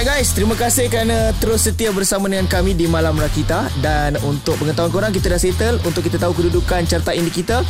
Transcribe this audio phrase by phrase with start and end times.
[0.00, 4.56] Alright guys, terima kasih kerana terus setia bersama dengan kami di Malam Rakita dan untuk
[4.56, 7.60] pengetahuan korang kita dah settle untuk kita tahu kedudukan carta indie kita.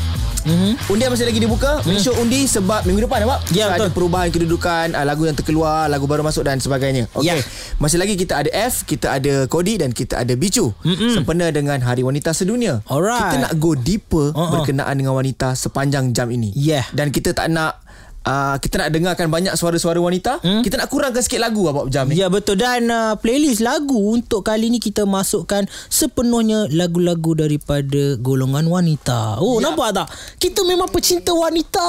[0.46, 0.94] Mm-hmm.
[0.94, 1.90] Undian masih lagi dibuka mm.
[1.90, 3.44] Make undi sebab Minggu depan apa?
[3.52, 3.92] Ya, so, Ada betul.
[3.92, 7.44] perubahan kedudukan uh, Lagu yang terkeluar Lagu baru masuk dan sebagainya Okay Ya.
[7.76, 11.12] Masih lagi kita ada F Kita ada Kodi Dan kita ada Bicu Mm-mm.
[11.12, 13.20] Sempena dengan Hari Wanita Sedunia Alright.
[13.20, 14.48] Kita nak go deeper Uh-uh.
[14.56, 16.88] Berkenaan dengan wanita Sepanjang jam ini Yeah.
[16.96, 17.84] Dan kita tak nak
[18.25, 20.62] uh, Kita nak dengarkan banyak suara-suara wanita Hmm?
[20.62, 24.41] Kita nak kurangkan sikit lagu Abang jam ni Ya betul dan uh, playlist lagu untuk
[24.42, 29.37] kali ni kita masukkan sepenuhnya lagu-lagu daripada golongan wanita.
[29.38, 29.69] Oh ya.
[29.69, 30.06] nampak tak?
[30.38, 31.88] Kita memang pecinta wanita.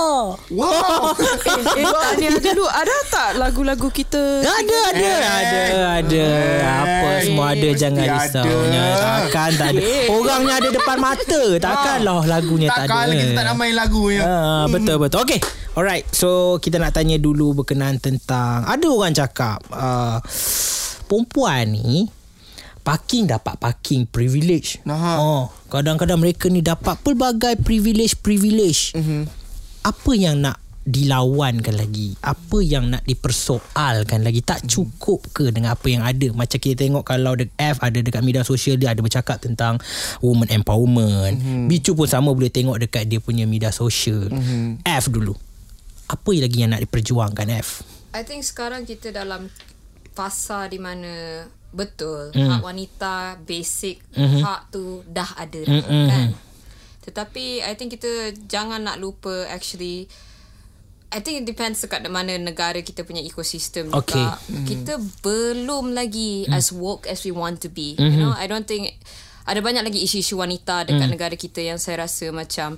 [0.52, 1.16] Wow
[1.82, 5.62] Eh, tanya dulu Ada tak lagu-lagu kita Ada ada ada
[6.02, 6.26] ada
[6.82, 8.44] apa semua ada jangan risau.
[8.44, 8.84] ada.
[9.02, 9.82] Takkan tak ada.
[10.10, 11.42] Orangnya ada depan mata.
[11.58, 12.90] Takkanlah lagunya tak ada.
[12.90, 14.24] Takkan lagi kita tak nak main lagu ya.
[14.24, 15.20] Ah, betul betul.
[15.24, 15.40] Okay.
[15.72, 16.04] Alright.
[16.22, 20.22] So kita nak tanya dulu berkenaan tentang ada orang cakap uh,
[21.10, 22.06] perempuan ni
[22.86, 24.78] parking dapat parking privilege.
[24.86, 25.18] Nah.
[25.18, 28.94] Oh, kadang-kadang mereka ni dapat pelbagai privilege-privilege.
[28.94, 29.22] Mm-hmm.
[29.82, 35.86] Apa yang nak dilawankan lagi apa yang nak dipersoalkan lagi tak cukup ke dengan apa
[35.86, 39.38] yang ada macam kita tengok kalau the F ada dekat media sosial dia ada bercakap
[39.38, 39.78] tentang
[40.26, 41.70] woman empowerment mm-hmm.
[41.70, 44.82] Bicu pun sama boleh tengok dekat dia punya media sosial mm-hmm.
[44.82, 45.38] F dulu
[46.12, 49.48] apa lagi yang nak diperjuangkan F I think sekarang kita dalam
[50.12, 52.48] fasa di mana betul mm.
[52.52, 54.44] hak wanita basic mm-hmm.
[54.44, 56.08] hak tu dah ada dah, Mm-mm.
[56.12, 56.30] kan.
[57.02, 60.12] Tetapi I think kita jangan nak lupa actually
[61.12, 64.20] I think it depends dekat mana negara kita punya ekosistem Okay.
[64.20, 64.36] juga.
[64.68, 66.56] Kita belum lagi Mm.
[66.56, 67.96] as woke as we want to be.
[67.96, 68.12] Mm-hmm.
[68.12, 68.92] You know, I don't think
[69.48, 72.76] ada banyak lagi isu-isu wanita dekat negara kita yang saya rasa macam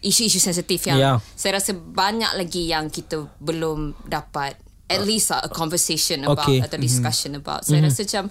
[0.00, 1.16] isu-isu sensitif yang Yeah.
[1.32, 6.62] saya rasa banyak lagi yang kita belum dapat at least a conversation about Okay.
[6.62, 7.66] atau discussion about.
[7.66, 8.24] Saya rasa macam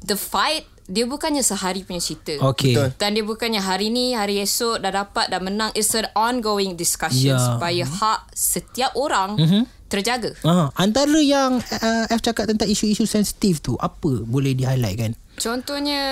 [0.00, 2.40] the fight dia bukannya sehari punya cerita.
[2.40, 2.72] Okay.
[2.72, 2.88] Betul.
[2.96, 5.68] Dan dia bukannya hari ni, hari esok dah dapat dah menang.
[5.76, 7.44] It's an ongoing discussion Yeah.
[7.44, 9.36] supaya hak setiap orang
[9.92, 10.32] terjaga.
[10.44, 15.12] Ah, antara yang uh, F cakap tentang isu-isu sensitif tu apa boleh di-highlightkan?
[15.38, 16.02] Contohnya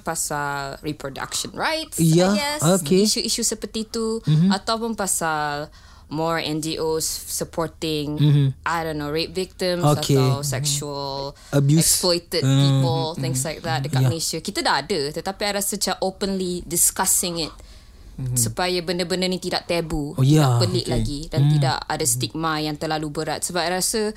[0.00, 2.60] pasal reproduction rights, Ya, I guess.
[2.62, 3.02] okay.
[3.02, 4.52] Isu-isu seperti itu mm-hmm.
[4.52, 5.72] ataupun pasal
[6.10, 8.46] more NGOs supporting mm-hmm.
[8.66, 10.18] I don't know rape victims Okay.
[10.18, 11.80] atau sexual Abuse.
[11.80, 14.10] exploited Mm, people things like that dekat Yeah.
[14.10, 14.38] Malaysia.
[14.38, 17.54] Kita dah ada tetapi I rasa macam openly discussing it.
[18.36, 20.44] Supaya benda-benda ni tidak tabu Oh, ya.
[20.44, 20.92] Tidak pelik Okay.
[20.92, 24.12] lagi Dan tidak ada stigma Yang terlalu berat Sebab I rasa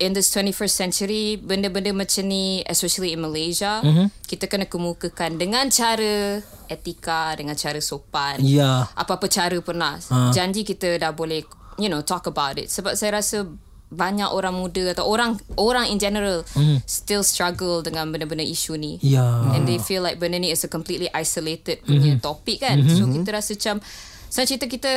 [0.00, 4.08] In this 21st century Benda-benda macam ni Especially in Malaysia Mhm.
[4.24, 8.88] Kita kena kemukakan Dengan cara Etika Dengan cara sopan Ya.
[8.92, 10.32] Apa-apa cara pun lah Ha.
[10.32, 11.44] Janji kita dah boleh
[11.76, 13.44] You know Talk about it Sebab saya rasa
[13.90, 16.78] banyak orang muda atau orang orang in general mm.
[16.86, 19.26] still struggle dengan benda-benda isu ni Ya.
[19.50, 22.22] and they feel like benda ni is a completely isolated punya Mhm.
[22.22, 23.82] topik kan so kita rasa macam
[24.30, 24.94] saya cerita kita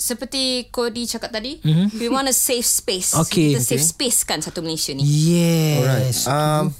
[0.00, 1.60] seperti Cody cakap tadi
[2.00, 3.12] we want a safe space.
[3.28, 3.52] Okay.
[3.52, 6.08] kita safe space kan satu Malaysia ni Alright.
[6.08, 6.24] Yes.
[6.24, 6.72] Um,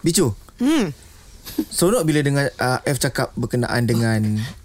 [0.00, 0.32] Bicu.
[0.56, 0.96] Hmm.
[1.68, 4.20] Seronok bila dengar uh, F cakap berkenaan dengan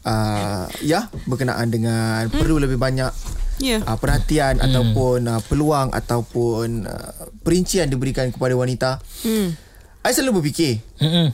[0.07, 2.39] uh, ya berkenaan dengan hmm.
[2.39, 3.11] perlu lebih banyak
[3.61, 3.77] Ya.
[3.85, 4.65] uh, perhatian hmm.
[4.65, 8.97] ataupun uh, peluang ataupun uh, perincian diberikan kepada wanita.
[9.21, 9.53] Hmm.
[10.01, 11.29] I selalu berfikir Mm-mm.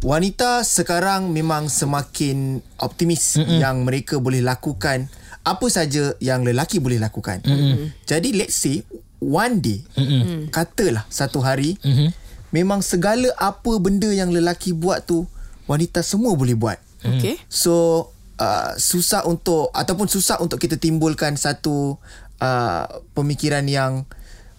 [0.00, 3.60] Wanita sekarang memang semakin optimis Mm-mm.
[3.60, 5.12] yang mereka boleh lakukan
[5.44, 7.40] apa saja yang lelaki boleh lakukan.
[7.44, 7.92] Mm-mm.
[8.04, 8.84] Jadi let's say
[9.20, 10.48] one day Mm-mm.
[10.48, 12.12] katalah satu hari Mm-mm.
[12.52, 15.28] memang segala apa benda yang lelaki buat tu
[15.68, 16.80] wanita semua boleh buat.
[17.04, 18.08] okay So
[18.40, 22.00] uh, susah untuk ataupun susah untuk kita timbulkan satu
[22.40, 24.08] uh, pemikiran yang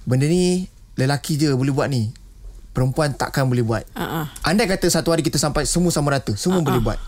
[0.06, 2.13] benda ni lelaki je boleh buat ni.
[2.71, 3.83] Perempuan takkan boleh buat.
[3.95, 4.25] uh-uh.
[4.47, 6.67] Andai kata satu hari kita sampai semua sama rata, semua uh-uh.
[6.67, 6.99] boleh buat.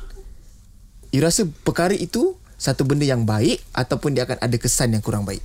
[1.16, 5.28] You rasa perkara itu satu benda yang baik ataupun dia akan ada kesan yang kurang
[5.28, 5.44] baik?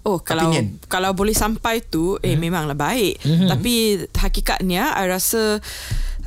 [0.00, 0.80] Oh kalau Opinion.
[0.88, 2.40] kalau boleh sampai tu eh hmm.
[2.40, 3.20] memanglah baik.
[3.20, 3.48] Hmm.
[3.52, 5.60] Tapi hakikatnya I rasa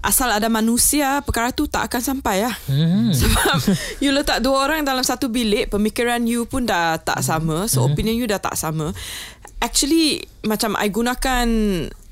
[0.04, 2.56] asal ada manusia perkara tu tak akan sampai lah.
[2.70, 3.10] Hmm.
[3.20, 3.58] Sebab
[4.04, 7.94] you letak dua orang dalam satu bilik, pemikiran you pun dah tak sama, so hmm.
[7.96, 8.94] opinion you dah tak sama.
[9.58, 11.48] Actually macam I gunakan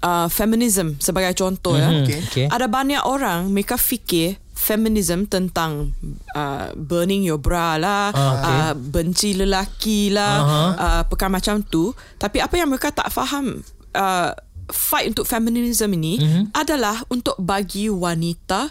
[0.02, 1.90] uh, feminism sebagai contoh ya.
[1.90, 2.20] Mhm, okay.
[2.22, 2.46] okay.
[2.48, 5.90] Ada banyak orang mereka fikir feminism tentang
[6.34, 8.58] uh, burning your bra lah, Ah, okay.
[8.70, 10.62] uh, benci lelaki lah, Aha.
[10.78, 11.90] uh, perkara macam tu.
[12.16, 13.66] Tapi apa yang mereka tak faham,
[13.98, 14.30] uh,
[14.70, 16.44] fight untuk feminism ini Mhm.
[16.54, 18.70] adalah untuk bagi wanita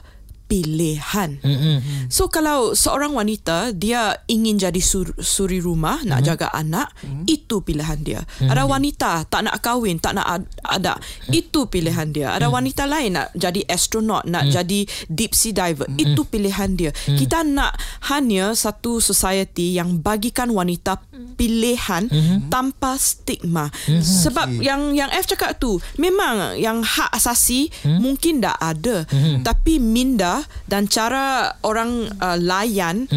[0.50, 1.38] pilihan.
[1.38, 2.10] Mm-mm.
[2.10, 6.90] So kalau seorang wanita dia ingin jadi sur- suri rumah, nak jaga anak,
[7.24, 8.20] itu pilihan dia.
[8.42, 10.98] Ada wanita tak nak kahwin, tak nak ad- ada,
[11.30, 12.34] itu pilihan dia.
[12.34, 16.90] Ada wanita lain nak jadi astronaut, nak jadi deep sea diver, itu pilihan dia.
[16.90, 17.78] Kita nak
[18.10, 20.98] hanya satu society yang bagikan wanita
[21.38, 22.10] pilihan
[22.50, 23.70] tanpa stigma.
[23.86, 27.70] Sebab yang yang F cakap tu, memang yang hak asasi
[28.00, 29.06] mungkin dah ada,
[29.46, 33.08] tapi minda dan cara orang uh, layan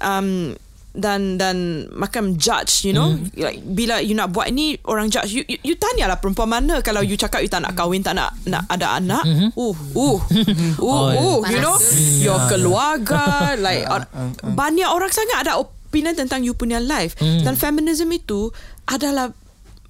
[0.00, 0.54] um,
[0.92, 3.16] dan dan macam judge you know?
[3.32, 6.84] Like bila you nak buat ni orang judge you, you you tanyalah perempuan mana.
[6.84, 9.24] Kalau you cakap you tak nak kahwin tak nak nak ada anak
[9.56, 10.18] uh uh
[10.84, 11.76] uh uh you know?
[12.20, 14.04] Your keluarga like uh,
[14.52, 17.16] banyak orang sangat ada opinion tentang you punya life.
[17.20, 18.52] Dan feminism itu
[18.84, 19.32] adalah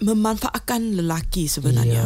[0.03, 2.03] memanfaatkan lelaki sebenarnya.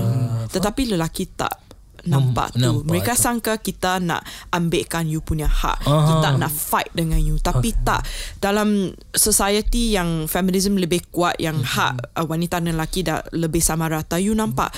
[0.53, 1.66] Tetapi lelaki tak
[2.11, 2.63] nampak tu.
[2.63, 3.23] nampak mereka tu.
[3.23, 4.23] sangka kita nak
[4.55, 5.83] ambilkan you punya hak.
[5.85, 6.09] Aha.
[6.11, 7.37] kita nak fight dengan you.
[7.39, 8.07] Tapi tak.
[8.39, 13.91] Dalam society yang feminism lebih kuat yang hak uh, wanita dan lelaki dah lebih sama
[13.91, 14.73] rata you nampak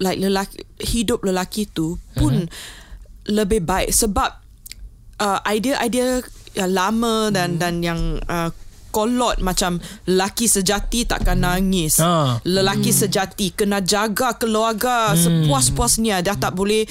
[0.00, 2.48] like lelaki hidup lelaki tu pun
[3.28, 4.30] lebih baik sebab
[5.20, 6.24] uh, idea-idea
[6.56, 8.50] yang lama dan dan yang uh,
[8.90, 12.02] kolot macam lelaki sejati takkan nangis.
[12.02, 12.42] Ah.
[12.44, 16.20] Lelaki sejati kena jaga keluarga sepuas-puasnya.
[16.20, 16.84] Dia tak boleh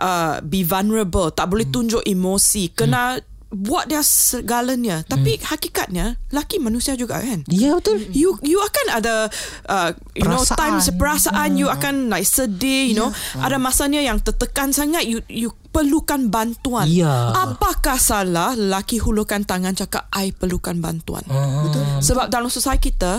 [0.00, 2.72] uh, be vulnerable, tak boleh tunjuk emosi.
[2.72, 3.20] Kena
[3.54, 5.06] buat dia segalanya.
[5.06, 7.46] Tapi hakikatnya lelaki manusia juga kan.
[7.48, 8.02] Ya betul.
[8.10, 9.30] You you akan ada
[9.66, 10.58] uh, you know Perasaan.
[10.58, 15.50] time perasaan you akan like sedih you know ada masanya yang tertekan sangat you you
[15.70, 17.34] perlukan bantuan Ya.
[17.34, 21.82] apakah salah lelaki hulurkan tangan cakap I perlukan bantuan Betul.
[21.98, 23.18] sebab dalam society kita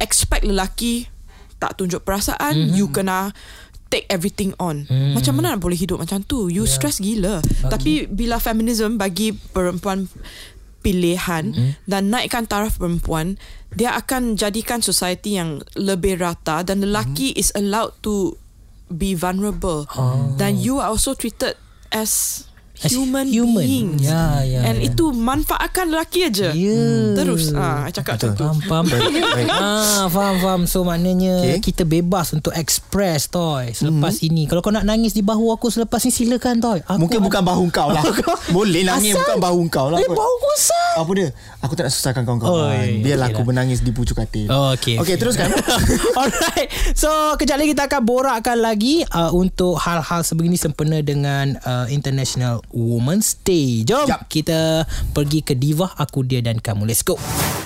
[0.00, 1.04] expect lelaki
[1.60, 2.72] tak tunjuk perasaan mm-hmm.
[2.72, 3.36] you kena
[3.90, 4.86] take everything on.
[4.86, 5.18] Mm.
[5.18, 6.46] Macam mana nak boleh hidup macam tu?
[6.46, 6.72] You yeah.
[6.72, 7.42] stress gila.
[7.42, 7.68] Okay.
[7.68, 10.06] Tapi bila feminism bagi perempuan
[10.80, 11.84] pilihan mm.
[11.84, 13.36] dan naikkan taraf perempuan,
[13.74, 17.40] dia akan jadikan society yang lebih rata dan lelaki mm.
[17.42, 18.38] is allowed to
[18.88, 19.86] be vulnerable.
[19.98, 20.34] Oh.
[20.38, 21.58] Dan you are also treated
[21.90, 22.46] as
[22.80, 23.60] As human, human.
[23.60, 24.00] beings.
[24.02, 24.88] Ya, ya, And ya.
[24.88, 26.50] itu manfaatkan lelaki aja.
[26.50, 27.12] Ya.
[27.12, 28.44] Terus ah I cakap macam tu.
[28.66, 28.86] Faham, faham.
[29.50, 30.62] Ah, faham, faham.
[30.64, 31.56] So maknanya Okay.
[31.56, 31.60] okay.
[31.62, 34.28] kita bebas untuk express toy selepas mm-hmm.
[34.32, 34.42] ini.
[34.44, 36.80] Kalau kau nak nangis di bahu aku selepas ni silakan toy.
[36.80, 38.00] Aku Mungkin bukan bahu kau lah
[38.56, 39.20] Boleh nangis Asal?
[39.22, 40.90] bukan bahu kau lah Eh, bahu aku besar.
[40.96, 41.28] Apa dia
[41.60, 43.48] Aku tak nak susahkan kawan-kawan Oi, Biarlah okey aku lah.
[43.52, 45.52] menangis di pucuk katil Oh, okay, okay teruskan
[46.18, 51.86] Alright So kejap lagi kita akan borakkan lagi uh, Untuk hal-hal sebegini Sempena dengan uh,
[51.86, 54.26] International Women's Day Jom Jap.
[54.30, 56.88] kita pergi ke Diva Aku, Dia dan Kamu.
[56.88, 57.20] Let's go.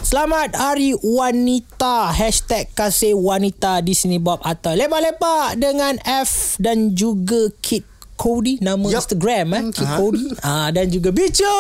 [0.05, 2.13] Selamat Hari Wanita.
[2.13, 8.83] Hashtag Kasih Wanita Di sini Bob Atta Lepak-lepak dengan F Dan juga Kit Cody nama
[8.85, 8.97] Yup.
[8.97, 11.59] Instagram eh Kit Cody ah, dan juga Bicho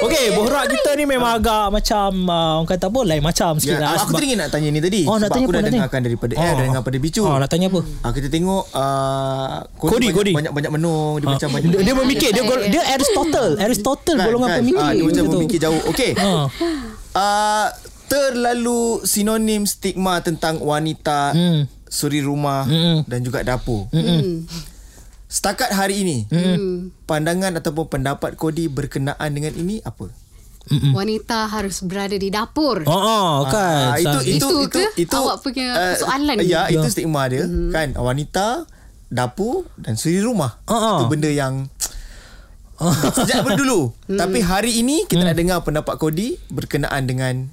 [0.00, 3.80] Okey borak kita ni memang agak macam uh, orang kata apa lain macam sikit Ya,
[3.82, 5.64] lah aku teringin nak tanya ni tadi Oh, nak Sebab tanya aku apa, dah nak
[5.64, 5.78] tanya?
[5.78, 6.40] dengarkan daripada Oh.
[6.40, 10.12] Eh dah dengar pada Bicu Oh nak tanya apa Ah, kita tengok uh, Kodi, banyak,
[10.12, 10.32] Kodi.
[10.34, 14.26] banyak banyak menung dia macam banyak dia, dia memikir dia gol- dia Aristotle Aristotle Kan,
[14.26, 14.58] golongan kan?
[14.60, 15.34] pemikir Ah, dia macam Betul.
[15.34, 16.44] memikir jauh okey Ah.
[17.14, 17.66] uh,
[18.06, 21.64] terlalu sinonim stigma tentang wanita Hmm.
[21.94, 23.06] Suri rumah Hmm.
[23.06, 24.42] dan juga dapur Hmm.
[25.24, 26.90] setakat hari ini Hmm.
[27.06, 30.10] pandangan ataupun pendapat Kodi berkenaan dengan ini apa
[30.64, 32.88] Wanita harus berada di dapur.
[32.88, 34.48] Oh, oh kan Ah, itu, Sa- itu
[34.96, 36.48] Itu ke awak punya ah, soalan ni?
[36.48, 36.88] Ya, itu Ya.
[36.88, 38.64] stigma dia kan wanita
[39.12, 40.56] dapur dan suri rumah.
[40.64, 40.96] Ah, ah.
[40.96, 41.68] Itu benda yang
[43.12, 43.92] sejak dulu.
[44.08, 44.16] Hmm.
[44.16, 47.52] Tapi hari ini kita nak dengar pendapat Kodi berkenaan dengan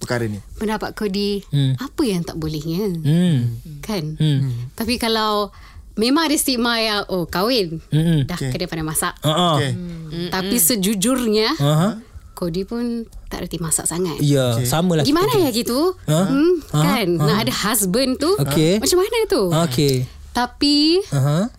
[0.00, 0.40] perkara ni.
[0.56, 1.76] Pendapat Kodi, Hmm.
[1.76, 2.88] apa yang tak bolehnya?
[2.90, 3.36] hmm.
[3.80, 4.16] Kan?
[4.16, 4.72] Hmm.
[4.72, 5.52] Tapi kalau
[5.94, 8.24] memang ada stigma yang oh kahwin, Hmm.
[8.24, 8.50] dah Okay.
[8.50, 9.12] kena pandai masak.
[9.20, 9.54] Ah, ah.
[9.54, 9.72] Okey.
[9.76, 10.28] Hmm.
[10.28, 11.90] Tapi sejujurnya, Aha.
[12.32, 14.16] Kodi pun tak reti masak sangat.
[14.18, 14.64] Ya, Okey.
[14.64, 15.04] sama lah.
[15.04, 15.92] Gimana ya gitu?
[16.02, 16.24] Ha?
[16.24, 16.80] Hmm, Ha?
[16.80, 17.08] kan?
[17.14, 18.32] Nak ada husband tu.
[18.34, 18.80] Okey.
[18.80, 19.42] Macam mana tu?
[19.46, 19.94] Okey.
[20.32, 21.52] Tapi Aha.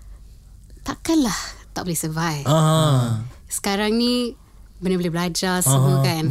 [0.81, 1.37] takkanlah
[1.71, 2.45] tak boleh survive.
[2.45, 3.21] Aha.
[3.45, 4.33] Sekarang ni
[4.81, 6.25] benda boleh belajar semua kan.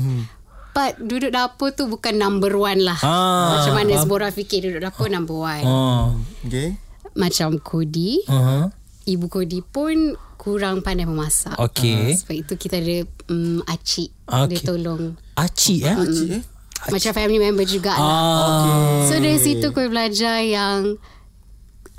[0.71, 2.99] But duduk dapur tu bukan number one lah.
[3.01, 5.65] Ah, Macam mana semua orang fikir duduk dapur number one.
[5.65, 6.15] Oh.
[6.45, 6.79] Okey.
[7.13, 8.71] Macam Kodi, Aha.
[9.05, 11.59] ibu Kodi pun kurang pandai memasak.
[11.59, 12.15] Okey.
[12.15, 14.15] Ah, sebab itu kita ada um, acik.
[14.25, 14.47] Okey.
[14.49, 15.03] Dia tolong.
[15.35, 15.97] Acik eh?
[15.99, 16.43] Cik eh?
[16.81, 18.01] Macam family member jugalah.
[18.01, 19.05] Ah.
[19.05, 20.97] So dari situ kau belajar yang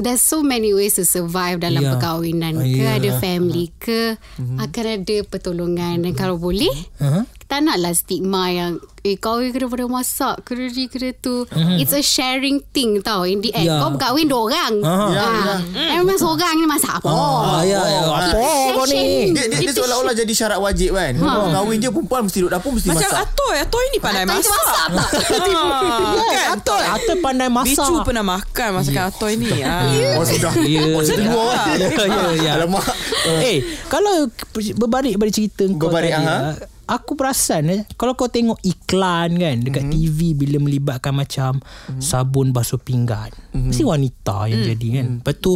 [0.02, 1.94] There's so many ways to survive dalam Ya.
[1.94, 2.98] perkahwinan ke Ya.
[2.98, 4.18] ada family ke
[4.58, 7.22] akan ada pertolongan dan kalau boleh Aha.
[7.52, 11.44] Tak naklah stigma yang eh kahwin kena pada masak kena ni kena tu
[11.76, 13.76] it's a sharing thing tau in the end Ya.
[13.78, 14.74] kau kahwin dua orang.
[14.80, 15.56] Ya, ha.
[15.76, 16.00] ya.
[16.00, 18.02] memang seorang ni masak apa Ah, ya, ya.
[18.08, 18.40] Apa
[18.72, 19.36] kau ni?
[19.36, 21.12] Dia, dia, dia seolah-olah jadi syarat wajib kan.
[21.18, 21.52] Ha.
[21.52, 23.26] Kahwin je perempuan mesti duduk dapur mesti Macam masak.
[23.28, 25.10] Atoy Atoy ni pandai Atoy masak masak tak?
[25.52, 26.46] Ah, kan?
[26.56, 27.84] Atau Atau pandai masak.
[27.84, 29.92] Bicu pernah makan masakan Atoy ni Ah.
[30.16, 30.54] Oh sudah.
[30.64, 30.82] Ya.
[30.96, 31.68] Oh sudah dua orang.
[31.76, 32.52] Ya, ya, ya.
[32.56, 32.86] Alamak.
[33.44, 34.30] Eh, kalau
[34.78, 36.54] berbalik pada cerita kau Berbalik, tadi, ah,
[36.86, 39.92] aku perasan eh, kalau kau tengok iklan kan dekat Mhm.
[39.92, 41.62] TV bila melibatkan macam
[41.98, 43.72] sabun basuh pinggan, Mhm.
[43.72, 45.08] mesti wanita yang jadi kan.
[45.20, 45.54] Lepas tu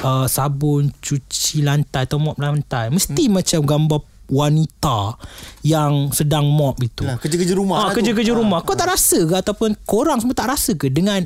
[0.00, 3.32] uh, sabun cuci lantai atau mop lantai, mesti Mhm.
[3.32, 5.20] macam gambar wanita
[5.60, 7.04] yang sedang mop itu.
[7.04, 8.00] Lah, kerja-kerja rumah Ah, lah tu.
[8.00, 8.64] kerja-kerja rumah.
[8.64, 11.20] Kau tak rasa ke ataupun korang semua tak rasa ke dengan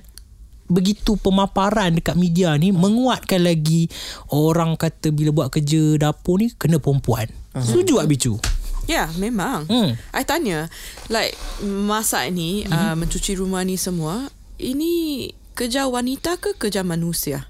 [0.69, 3.89] begitu pemaparan dekat media ni menguatkan lagi
[4.29, 7.25] orang kata bila buat kerja dapur ni kena perempuan.
[7.57, 7.65] Uh-huh.
[7.65, 8.35] Setuju tak Bicu?
[8.89, 9.93] Ya memang Hmm.
[10.11, 10.73] I tanya
[11.07, 12.73] Like Masak ni Mhm.
[12.73, 17.45] uh, Mencuci rumah ni semua Ini Kerja wanita ke Kerja manusia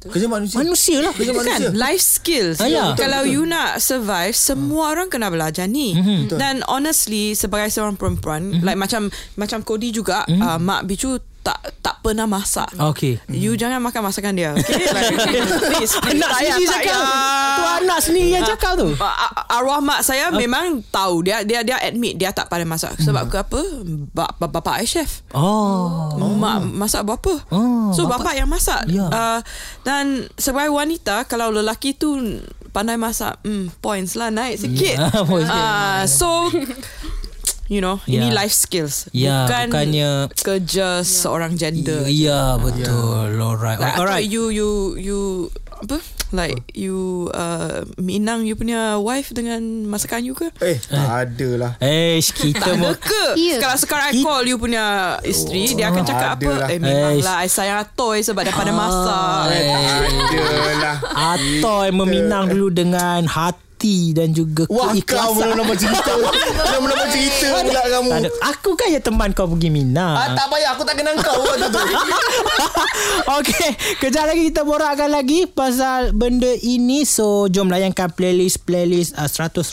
[0.00, 0.56] Kerja manusia.
[0.56, 1.12] Manusia lah.
[1.12, 1.68] Kerja manusia.
[1.68, 2.84] Kan life skills Ah, ya.
[2.94, 6.32] Kalau Betul, you nak survive Semua orang kena belajar ni Mhm.
[6.32, 10.38] Dan honestly Sebagai seorang perempuan Like macam Macam Cody juga Mhm.
[10.38, 12.66] uh, Mak Bicu tak tak pernah masak.
[12.74, 13.22] Okay.
[13.30, 14.50] You jangan makan masakan dia.
[14.58, 14.82] Okay?
[14.96, 15.92] Like, please, please.
[16.02, 16.98] Anak payah, sendiri tak cakap.
[16.98, 17.54] payah.
[17.54, 18.88] Tu anak sendiri yang cakap tu.
[18.98, 22.98] Uh, uh, arwah mak saya memang tahu dia dia dia admit dia tak pandai masak.
[22.98, 23.62] Sebab ke apa?
[24.10, 25.22] Ba, ba, bapa saya chef.
[25.30, 26.18] Oh.
[26.18, 27.38] Mak masak berapa?
[27.54, 28.90] Oh, so bapa yang masak.
[28.90, 29.06] Ya.
[29.06, 29.38] Uh,
[29.86, 32.42] dan sebagai wanita kalau lelaki tu
[32.74, 34.98] pandai masak, hmm, points lah naik sikit.
[35.00, 35.48] Ya, points.
[35.48, 36.50] uh, so
[37.66, 38.34] you know, ini Ya.
[38.34, 39.10] life skills.
[39.10, 42.06] Ya, Bukan bukannya- kerja seorang gender.
[42.06, 43.30] Ya, betul.
[43.32, 43.78] Alright.
[43.78, 44.26] Like, Alright.
[44.26, 45.20] You you you
[45.72, 46.00] apa?
[46.26, 50.50] Like you uh, minang you punya wife dengan masakan you ke?
[50.58, 51.72] Eh, tak ada lah.
[51.78, 53.24] Eh, kita Tak mau ada ke?
[53.46, 53.62] Ya.
[53.62, 54.84] Kalau sekarang I call you punya
[55.22, 56.50] isteri, dia akan cakap apa?
[56.56, 56.68] lah.
[56.68, 59.42] Eh memanglah I sayang Atoy sebab dia pandai masak.
[59.54, 60.42] Eh, tak ada
[60.74, 60.96] lah.
[61.38, 63.62] Atoy meminang dulu dengan hati
[64.12, 65.36] dan juga Wah, kau keikhlasan.
[65.36, 66.12] belum nama cerita.
[66.66, 68.10] Belum nama cerita pula kamu.
[68.12, 68.28] Ada.
[68.50, 70.08] Aku kan yang teman kau pergi Mina.
[70.14, 71.80] Ah, tak payah, aku tak kenal kau waktu tu.
[73.38, 77.02] Okey, kejap lagi kita borakkan lagi pasal benda ini.
[77.02, 79.66] So, jom layankan playlist-playlist uh, 100-100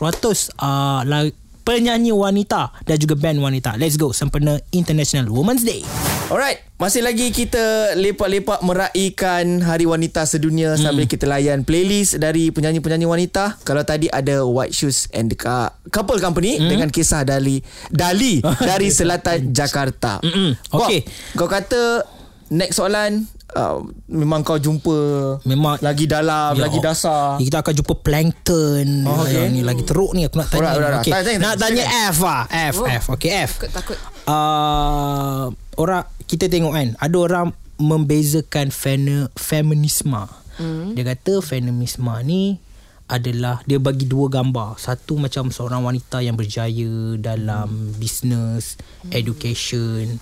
[0.57, 3.79] uh, la- penyanyi wanita dan juga band wanita.
[3.79, 5.83] Let's go sempena International Women's Day.
[6.31, 10.81] Alright, masih lagi kita lepak-lepak meraihkan Hari Wanita Sedunia hmm.
[10.83, 13.59] sambil kita layan playlist dari penyanyi-penyanyi wanita.
[13.67, 16.69] Kalau tadi ada White Shoes and the Ka- Couple Company hmm.
[16.71, 17.59] dengan kisah Dali
[17.91, 18.39] Dali
[18.69, 20.23] dari selatan Jakarta.
[20.23, 20.55] Mm-mm.
[20.75, 21.03] Okey.
[21.35, 22.07] Kau kata
[22.53, 23.79] next soalan uh,
[24.09, 24.97] memang kau jumpa
[25.45, 26.83] Memang lagi dalam, Ya, lagi oh.
[26.83, 27.37] dasar.
[27.39, 28.87] Kita akan jumpa plankton.
[29.07, 29.37] Oh, okey.
[29.37, 29.45] okay.
[29.53, 30.73] Ni lagi teruk ni aku nak tanya.
[30.73, 31.11] Alright, alright, Okey.
[31.13, 31.25] alright.
[31.25, 32.09] Tanya, tanya, Nak tanya silakan.
[32.13, 32.41] F lah.
[32.49, 32.87] F, Oh.
[32.89, 33.05] F.
[33.17, 33.51] Okey, F.
[33.61, 33.97] Takut, takut.
[34.23, 35.43] Uh,
[35.77, 40.23] orang kita tengok kan ada orang membezakan fena, feminisme.
[40.61, 40.93] Mm.
[40.93, 42.61] Dia kata feminisme ni
[43.09, 44.79] adalah dia bagi dua gambar.
[44.79, 47.91] Satu macam seorang wanita yang berjaya dalam mm.
[47.99, 49.11] business, mm.
[49.11, 50.21] education,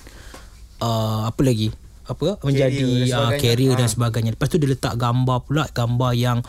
[0.81, 1.69] uh, apa lagi?
[2.07, 3.41] Apa menjadi dan uh, sebagainya.
[3.41, 3.93] career dan Ah.
[3.93, 4.31] sebagainya.
[4.33, 6.39] Lepas tu dia letak gambar pula gambar yang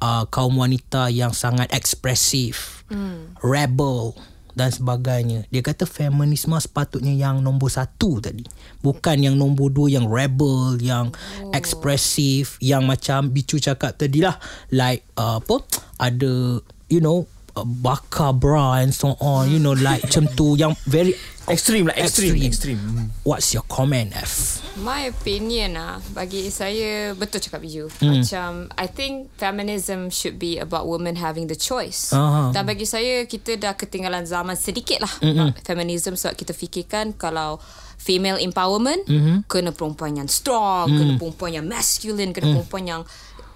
[0.00, 3.40] uh, kaum wanita yang sangat ekspresif, mm.
[3.44, 4.16] rebel
[4.54, 5.50] dan sebagainya.
[5.50, 8.46] Dia kata feminisme sepatutnya yang nombor satu tadi.
[8.80, 11.50] Bukan yang nombor dua yang rebel, yang oh.
[11.52, 14.38] ekspresif, yang macam Bicu cakap tadi lah.
[14.70, 15.58] Like uh, apa,
[15.98, 19.46] ada you know, bakar bra and so on.
[19.46, 22.80] You know like macam tu yang very Extreme lah, extreme, extreme.
[22.80, 23.12] Hmm.
[23.20, 24.64] What's your comment F?
[24.80, 27.92] My opinion ah bagi saya betul cakap you.
[28.00, 28.24] Hmm.
[28.24, 32.16] Macam I think feminism should be about women having the choice.
[32.16, 32.48] Aha.
[32.48, 37.60] Dan bagi saya kita dah ketinggalan zaman sedikit lah mm feminism sebab kita fikirkan kalau
[38.00, 39.44] female empowerment Mm-hmm.
[39.44, 40.96] kena perempuan yang strong, Mm.
[40.96, 43.02] kena perempuan yang masculine, kena perempuan yang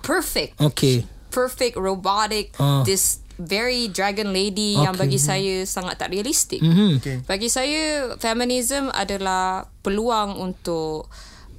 [0.01, 0.61] perfect.
[0.61, 1.09] Okay.
[1.29, 2.85] Perfect robotic Ah.
[2.85, 5.03] this very dragon lady yang Okay.
[5.07, 6.59] bagi saya sangat tak realistik.
[6.59, 6.99] Mhm.
[6.99, 7.17] Okay.
[7.23, 11.07] Bagi saya feminism adalah peluang untuk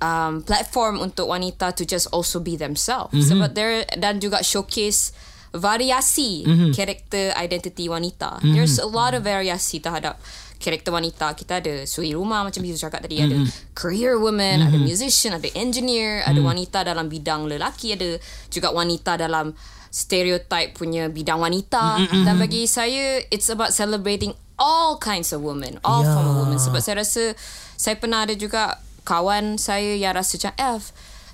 [0.03, 3.29] um, platform untuk wanita to just also be themselves mm-hmm.
[3.29, 5.11] sebab there dan juga showcase
[5.55, 6.71] variasi mm-hmm.
[6.75, 8.39] karakter identity wanita.
[8.39, 8.53] Mm-hmm.
[8.53, 10.19] There's a lot of variasi terhadap
[10.59, 11.33] karakter wanita.
[11.33, 13.43] Kita ada suri rumah macam Bizu cakap tadi mm-hmm.
[13.43, 14.69] ada career woman, mm-hmm.
[14.69, 16.31] ada musician, ada engineer, mm-hmm.
[16.31, 18.19] ada wanita dalam bidang lelaki, ada
[18.51, 19.55] juga wanita dalam
[19.89, 22.23] stereotype punya bidang wanita mm-hmm.
[22.23, 26.13] dan bagi saya it's about celebrating all kinds of women all Ya.
[26.13, 27.33] form of women sebab saya rasa
[27.75, 30.83] saya pernah ada juga kawan saya yang rasa macam F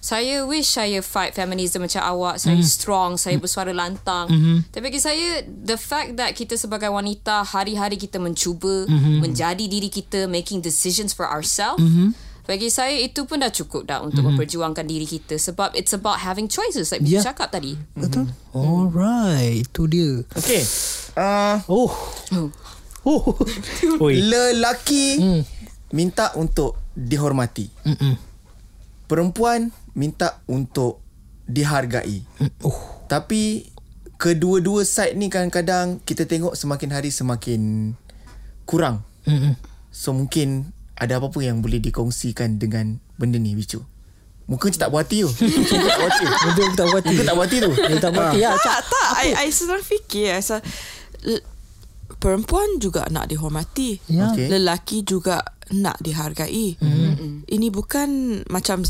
[0.06, 2.38] Saya wish saya fight feminism macam awak.
[2.38, 2.70] Saya Mm.
[2.70, 4.30] strong, saya bersuara lantang.
[4.30, 4.70] Mm-hmm.
[4.70, 9.18] Tapi bagi saya the fact that kita sebagai wanita hari-hari kita mencuba Mm-hmm.
[9.18, 11.82] menjadi diri kita, making decisions for ourselves.
[11.82, 12.14] Mm-hmm.
[12.46, 16.46] Bagi saya itu pun dah cukup dah untuk memperjuangkan diri kita sebab it's about having
[16.46, 17.26] choices like Yeah.
[17.26, 17.74] cakap tadi.
[17.92, 18.30] Betul.
[18.52, 20.22] Alright, itu dia.
[20.32, 20.62] Okay.
[21.14, 21.90] Uh, Oh.
[23.02, 23.34] Oh.
[24.04, 24.14] Oi.
[24.20, 25.42] lelaki Hmm.
[25.90, 27.66] minta untuk dihormati.
[27.84, 28.14] Mm-mm.
[29.06, 31.02] Perempuan minta untuk
[31.46, 32.26] dihargai.
[32.62, 32.74] Oh.
[33.06, 33.70] Tapi
[34.18, 37.94] kedua-dua side ni kadang-kadang kita tengok semakin hari semakin
[38.66, 39.02] kurang.
[39.26, 39.58] Mm-mm.
[39.90, 43.84] So mungkin ada apa-apa yang boleh dikongsikan dengan benda ni Bicu.
[44.46, 45.32] Muka macam tak buat hati tu.
[45.66, 46.26] Muka tak buat hati.
[46.26, 47.72] Aku tak buat Muka tak buat hati tu.
[47.74, 48.52] Dia tak buat hati ya.
[48.54, 49.10] Tak, tak.
[49.20, 50.38] I, I sedang fikir.
[50.38, 50.60] Asal,
[51.26, 51.44] l-
[52.16, 53.98] perempuan juga nak dihormati.
[54.06, 54.30] Ya.
[54.32, 54.48] Okey.
[54.48, 55.42] Lelaki juga
[55.74, 56.78] nak dihargai.
[57.46, 58.10] Ini bukan
[58.48, 58.86] macam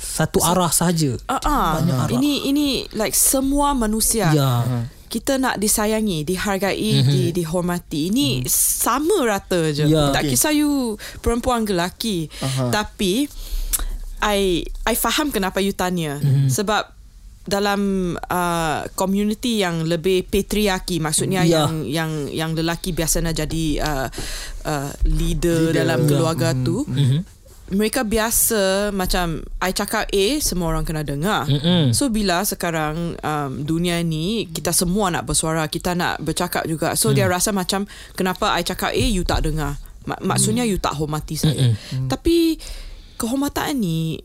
[0.00, 1.12] Satu arah saja.
[1.28, 1.76] uh, uh,
[2.10, 4.32] ini ini like semua manusia.
[4.32, 4.64] Ya.
[5.06, 8.08] Kita nak disayangi, dihargai, di, dihormati.
[8.08, 9.84] Ini sama rata je.
[9.84, 10.08] Ya.
[10.10, 10.30] Tak Okey.
[10.32, 12.18] kisah you perempuan ke lelaki.
[12.38, 12.70] Aha.
[12.70, 13.26] Tapi
[14.22, 16.16] I I faham kenapa you tanya.
[16.46, 16.96] Sebab
[17.42, 17.80] dalam
[18.20, 21.66] uh, community yang lebih patriarki maksudnya Ya.
[21.66, 24.06] yang yang yang lelaki biasa nak jadi uh,
[24.62, 25.74] uh, leader, Leader.
[25.74, 26.06] dalam Ya.
[26.06, 26.84] keluarga tu
[27.70, 31.46] mereka biasa macam I cakap A semua orang kena dengar.
[31.46, 31.94] Mm-mm.
[31.94, 36.98] So bila sekarang um, dunia ni kita semua nak bersuara, kita nak bercakap juga.
[36.98, 37.86] So dia rasa macam
[38.18, 39.78] kenapa I cakap A you tak dengar.
[40.02, 41.70] Mak- maksudnya you tak hormati saya.
[42.10, 42.58] Tapi
[43.16, 44.18] kehormatan ni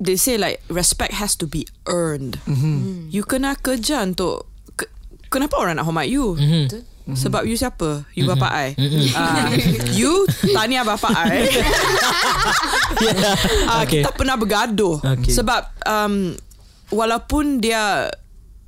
[0.00, 2.40] they say like respect has to be earned.
[3.12, 4.88] You kena kerja untuk ke,
[5.28, 6.32] kenapa orang nak hormat you?
[7.06, 8.08] Sebab you siapa?
[8.12, 8.72] You bapa I.
[9.12, 9.52] Ah,
[9.98, 11.44] you tanya bapa I.
[13.66, 14.00] Ah, Okay.
[14.00, 15.32] Kita pernah bergaduh Okay.
[15.32, 16.32] Sebab um,
[16.88, 18.08] Walaupun dia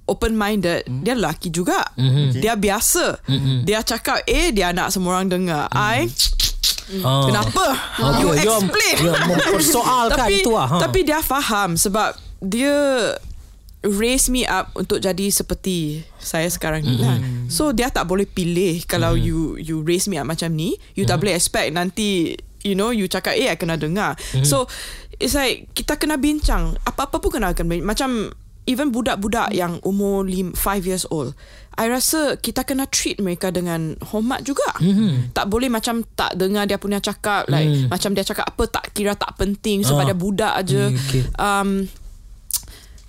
[0.05, 1.85] Open minded Dia lelaki juga
[2.33, 3.23] Dia biasa
[3.63, 6.11] Dia cakap A Dia nak semua orang dengar I
[7.03, 7.27] Ah.
[7.27, 7.67] Kenapa
[7.99, 10.79] Okay, You explain Ya, mempersoalkan tapi, tu lah, ha.
[10.79, 13.11] Tapi dia faham Sebab Dia
[13.89, 17.17] Raise me up Untuk jadi seperti Saya sekarang ni lah
[17.47, 21.19] So dia tak boleh pilih Kalau you You raise me up macam ni You tak
[21.19, 24.67] boleh expect Nanti You know You cakap Eh I kena dengar So
[25.15, 28.35] It's like Kita kena bincang Apa-apa pun kena akan Macam
[28.67, 30.51] Even budak-budak yang umur 5
[30.83, 31.39] years old
[31.77, 34.65] I rasa kita kena treat mereka dengan hormat juga.
[34.81, 35.37] Mm-hmm.
[35.37, 37.87] Tak boleh macam tak dengar dia punya cakap like Mm.
[37.87, 40.09] macam dia cakap apa tak kira tak penting sebab Ah.
[40.09, 40.83] dia budak aja.
[40.89, 41.23] Mm, okay.
[41.37, 41.69] Um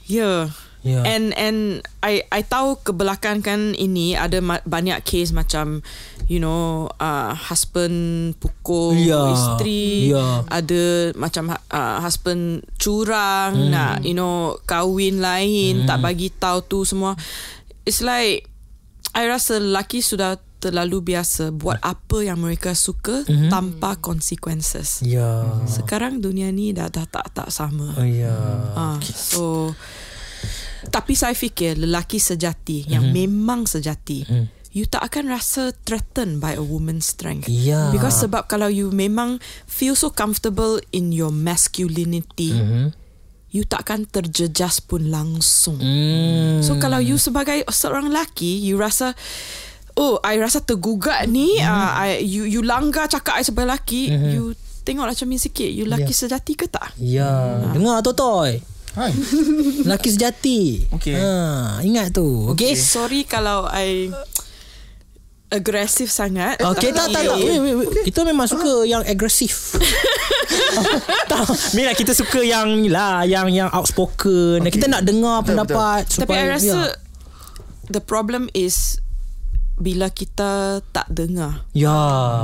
[0.06, 0.52] yeah.
[0.80, 1.04] Yeah.
[1.04, 1.60] And and
[2.00, 5.84] I I tahu kebelakangan kan ini ada ma- banyak case macam
[6.26, 7.96] you know uh, husband
[8.38, 9.30] pukul Yeah.
[9.30, 10.48] isteri Yeah.
[10.48, 17.20] ada macam uh, husband curang nak you know kahwin lain tak bagi tahu tu semua
[17.84, 18.48] it's like
[19.12, 25.46] I rasa lelaki sudah terlalu biasa buat apa yang mereka suka tanpa consequences Ya.
[25.66, 28.34] sekarang dunia ni dah dah tak tak sama Oh, ya.
[28.74, 29.74] Ah, so
[30.88, 34.24] tapi saya fikir lelaki sejati yang memang sejati
[34.72, 37.90] you tak akan rasa threatened by a woman's strength Ya.
[37.90, 42.94] because sebab kalau you memang feel so comfortable in your masculinity Mhm.
[43.50, 46.62] you tak akan terjejas pun langsung Hmm.
[46.62, 49.16] So kalau you sebagai seorang lelaki you rasa
[49.96, 51.66] oh I rasa tergugat ni Mhm.
[51.66, 56.14] uh, I, you you langgar cakap I sebagai lelaki you tengoklah cermin sikit you lelaki
[56.14, 56.20] Ya.
[56.22, 56.94] sejati ke tak?
[56.96, 57.60] Ya.
[57.72, 58.62] Dengar tu Toy.
[58.98, 59.14] Hai.
[59.86, 60.60] Lelaki sejati.
[60.90, 61.14] Okey.
[61.14, 62.50] Ha, ingat tu.
[62.50, 62.74] Okey.
[62.74, 64.10] Sorry kalau I
[65.54, 66.58] agresif sangat.
[66.60, 67.38] Okey tak tak tak.
[67.38, 67.90] Wait, wait, wait.
[68.10, 69.78] Kita memang suka yang agresif.
[71.32, 71.46] tak.
[71.78, 74.66] Mila kita suka yang ni lah yang yang outspoken.
[74.66, 74.82] Okey.
[74.82, 76.98] Kita nak dengar Betul, pendapat Tapi supaya I rasa ya.
[77.94, 78.98] the problem is
[79.78, 81.62] bila kita tak dengar.
[81.72, 81.94] Ya,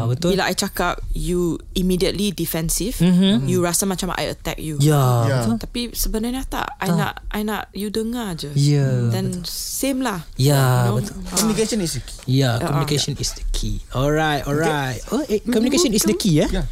[0.06, 0.38] betul.
[0.38, 3.50] Bila I cakap you immediately defensive, Mhm.
[3.50, 4.78] you rasa macam I attack you.
[4.78, 5.36] Ya, Ya.
[5.42, 5.58] betul.
[5.58, 6.78] Tapi sebenarnya tak.
[6.78, 6.96] I Tak.
[6.96, 8.54] nak I nak you dengar je.
[8.54, 10.30] Ya, Then same lah.
[10.36, 10.96] Ya, You know?
[11.02, 11.16] betul.
[11.34, 12.38] Communication is key.
[12.38, 13.82] Ya, communication is the key.
[13.90, 15.02] Alright, alright.
[15.10, 16.50] Oh, eh, communication is the key eh.
[16.52, 16.70] Ya.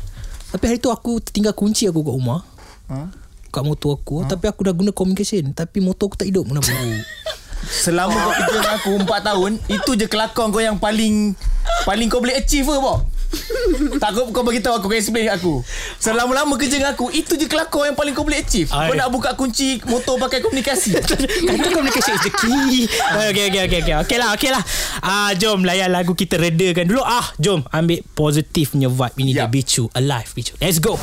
[0.52, 2.45] Tapi hari tu aku tertinggal kunci aku kat rumah.
[2.86, 3.10] Ha?
[3.50, 4.24] Kat motor aku.
[4.24, 5.52] Tapi aku dah guna communication.
[5.52, 6.45] Tapi motor aku tak hidup.
[6.45, 6.69] Kenapa?
[7.65, 11.38] Selama kau kerja dengan aku 4 tahun Itu je kelakon kau yang paling
[11.86, 13.06] Paling kau boleh achieve ke Bob
[14.04, 15.63] Takut kau beritahu aku Kau explain aku
[15.98, 19.00] Selama-lama kerja dengan aku Itu je kelakon yang paling kau boleh achieve Kau Ay.
[19.00, 22.88] nak buka kunci motor pakai komunikasi Kata communication is the key.
[23.32, 23.96] Okay, okay, okay, okay.
[24.06, 24.63] Okay lah, okay lah.
[25.02, 27.02] Ah, jom layan lagu kita redakan dulu.
[27.04, 29.50] Ah, jom ambil positifnya vibe ini yeah.
[29.50, 29.89] Bicu.
[29.98, 30.54] Alive Bicu.
[30.62, 30.96] Let's go.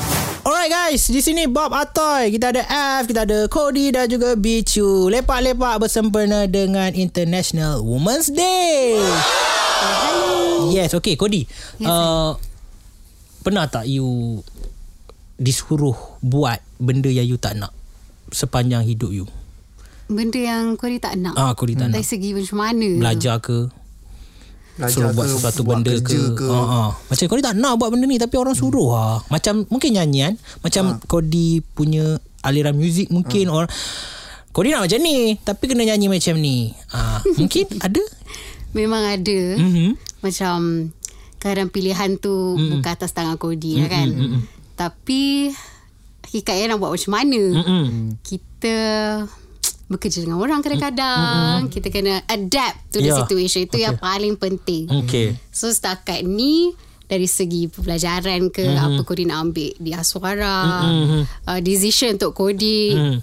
[0.47, 2.33] Alright guys, di sini Bob Atoy.
[2.33, 2.63] Kita ada
[3.03, 5.11] F, kita ada Cody dan juga Bichu.
[5.13, 8.97] Lepak-lepak bersempena dengan International Women's Day.
[10.75, 11.47] Yes, okay Cody.
[11.79, 12.35] Yes, uh,
[13.47, 14.41] pernah tak you
[15.39, 17.71] disuruh buat benda yang you tak nak
[18.35, 19.27] sepanjang hidup you?
[20.09, 21.37] Benda yang ni tak nak.
[21.37, 22.09] Ah, ni tak Dari nak.
[22.09, 22.89] segi macam mana?
[22.97, 23.69] Belajar ke?
[24.79, 26.47] suruh buat sesuatu benda ke, ke.
[26.47, 26.83] Ha, ha.
[26.95, 29.19] Macam ni tak nak buat benda ni Tapi orang suruh ha.
[29.27, 33.67] Macam mungkin nyanyian Macam Kodi punya aliran muzik Mungkin orang
[34.55, 37.19] Kodi nak macam ni Tapi kena nyanyi macam ni ha.
[37.27, 37.99] Mungkin ada
[38.79, 39.39] Memang ada.
[39.57, 39.97] Mhm.
[40.21, 40.91] Macam
[41.39, 44.09] kadang pilihan tu bukan atas tangan Kodi lah kan.
[44.75, 45.51] Tapi
[46.23, 47.43] hakikatnya nak buat macam mana?
[47.57, 47.87] Mm-mm.
[48.21, 48.77] Kita
[49.87, 51.67] bekerja dengan orang kadang-kadang.
[51.69, 53.19] Kita kena adapt to the Yeah.
[53.19, 53.65] situation.
[53.65, 54.85] Itu yang paling penting.
[55.03, 58.85] Okay So setakat ni dari segi pembelajaran ke mm-hmm.
[58.85, 61.23] apa Kodi nak ambil di Aswara mm-hmm.
[61.47, 63.19] uh, decision untuk Kodi Mhm.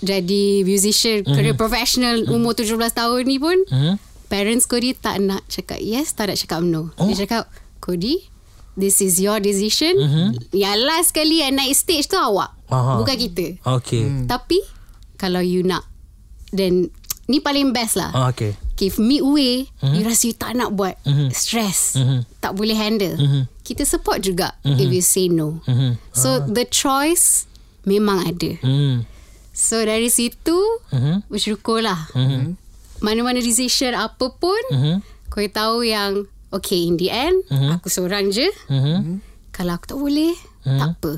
[0.00, 1.36] jadi musician mm-hmm.
[1.36, 3.94] career professional umur 17 tahun ni pun Mhm.
[4.26, 7.06] Parents Kodi tak nak cakap yes tak nak cakap no Oh.
[7.06, 7.46] dia cakap
[7.78, 8.18] Kodi
[8.74, 10.28] this is your decision mm-hmm.
[10.52, 12.98] yang last kali yang naik stage tu awak Aha.
[12.98, 14.26] bukan kita Okay Hmm.
[14.26, 14.58] tapi
[15.16, 15.86] kalau you nak
[16.50, 16.92] then
[17.24, 19.94] ni paling best lah Ah, Okay Give midway mm-hmm.
[19.94, 21.32] You rasa you tak nak buat mm-hmm.
[21.32, 22.28] Stress Mhm.
[22.38, 23.42] Tak boleh handle Mhm.
[23.62, 24.76] Kita support juga Mhm.
[24.76, 25.96] If you say no Mhm.
[26.12, 27.48] So the choice
[27.82, 29.08] Memang ada Hmm.
[29.50, 30.58] So dari situ
[30.92, 31.24] Mhm.
[31.26, 32.60] Bersyukur lah Mhm.
[33.06, 34.94] Mana-mana decision apa pun Mhm.
[35.30, 37.78] Kau tahu yang Okay in the end Mhm.
[37.78, 39.22] Aku seorang je Mhm.
[39.50, 40.76] Kalau aku tak boleh Mhm.
[40.76, 41.12] Tak apa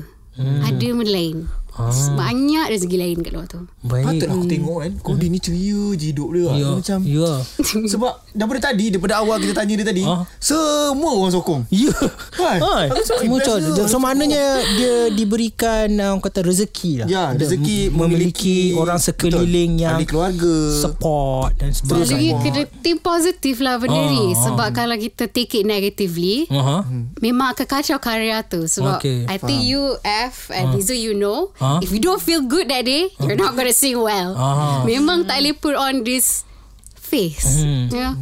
[0.63, 1.37] Ada benda lain
[1.79, 1.95] Ah.
[2.13, 6.05] Banyak rezeki lain kat luar tu Baik Patutlah aku tengok kan Kodi ni ceria je
[6.07, 7.31] hidup dia Ya, Macam ya.
[7.95, 10.27] Sebab Daripada tadi Daripada awal kita tanya dia tadi Ah.
[10.37, 11.95] Semua orang sokong Ya.
[12.29, 12.59] Kan?
[12.81, 12.91] Ha.
[12.99, 13.83] Semua best macam tu.
[13.85, 14.43] so maknanya
[14.75, 17.07] dia diberikan uh, orang kata rezeki lah.
[17.07, 19.39] Ya Dia rezeki memiliki orang sekeliling
[19.73, 22.35] betul, yang Ahli keluarga support dan sebagainya.
[22.39, 24.39] kena think positif lah benda Ah, ni ah.
[24.41, 26.83] Sebab kalau kita take it negatively Aha.
[27.19, 31.53] Memang akan kacau karya tu Sebab Okay, I think you F and Rizzo you know
[31.69, 31.79] Ah.
[31.79, 34.81] If you don't feel good that day You're not going to sing well Ah.
[34.83, 36.47] Memang tak boleh put on this
[36.95, 37.89] face Hmm.
[37.89, 38.13] you know?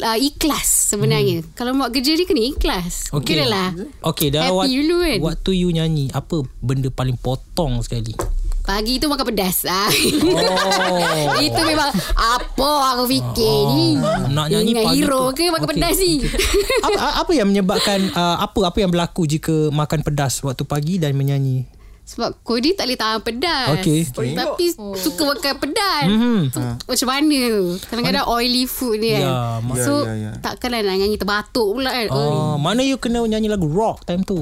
[0.00, 3.34] uh, Ikhlas sebenarnya Kalau buat kerja ni kena ikhlas Okay.
[3.36, 3.68] Kena lah
[4.04, 5.18] Okay dah Happy wak- dulu kan?
[5.24, 8.10] Waktu you nyanyi Apa benda paling potong sekali
[8.60, 9.86] Pagi tu makan pedas ah.
[9.86, 11.36] Oh.
[11.46, 15.30] Itu memang Apa aku fikir ni Nak nyanyi Ingat pagi hero tu.
[15.30, 16.14] ke makan Okey, pedas ni
[16.80, 21.12] apa, apa yang menyebabkan uh, Apa apa yang berlaku Jika makan pedas Waktu pagi dan
[21.12, 21.70] menyanyi
[22.04, 23.68] Sebab Kodi tak boleh tahan pedas.
[23.74, 24.04] Okey.
[24.36, 26.04] Tapi suka makan pedas.
[26.04, 26.38] Mhm.
[26.48, 27.40] tu, Macam mana?
[27.80, 29.24] Kadang-kadang oily food ni kan.
[29.24, 30.30] Ya, mak- So Ya, ya, ya.
[30.38, 32.06] takkanlah nak nyanyi terbatuk pula kan.
[32.12, 34.36] Ah, mana you kena nyanyi lagu rock time tu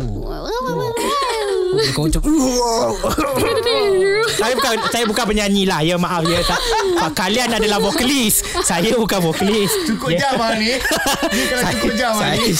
[1.97, 2.21] Kau macam
[4.37, 6.63] Saya bukan Saya bukan penyanyi lah Ya maaf ya Tak-
[7.17, 10.29] Kalian adalah vokalis Saya bukan vokalis Cukup Ya.
[10.29, 10.77] jam ni
[11.37, 12.53] Ni kalau cukup jam saya, ni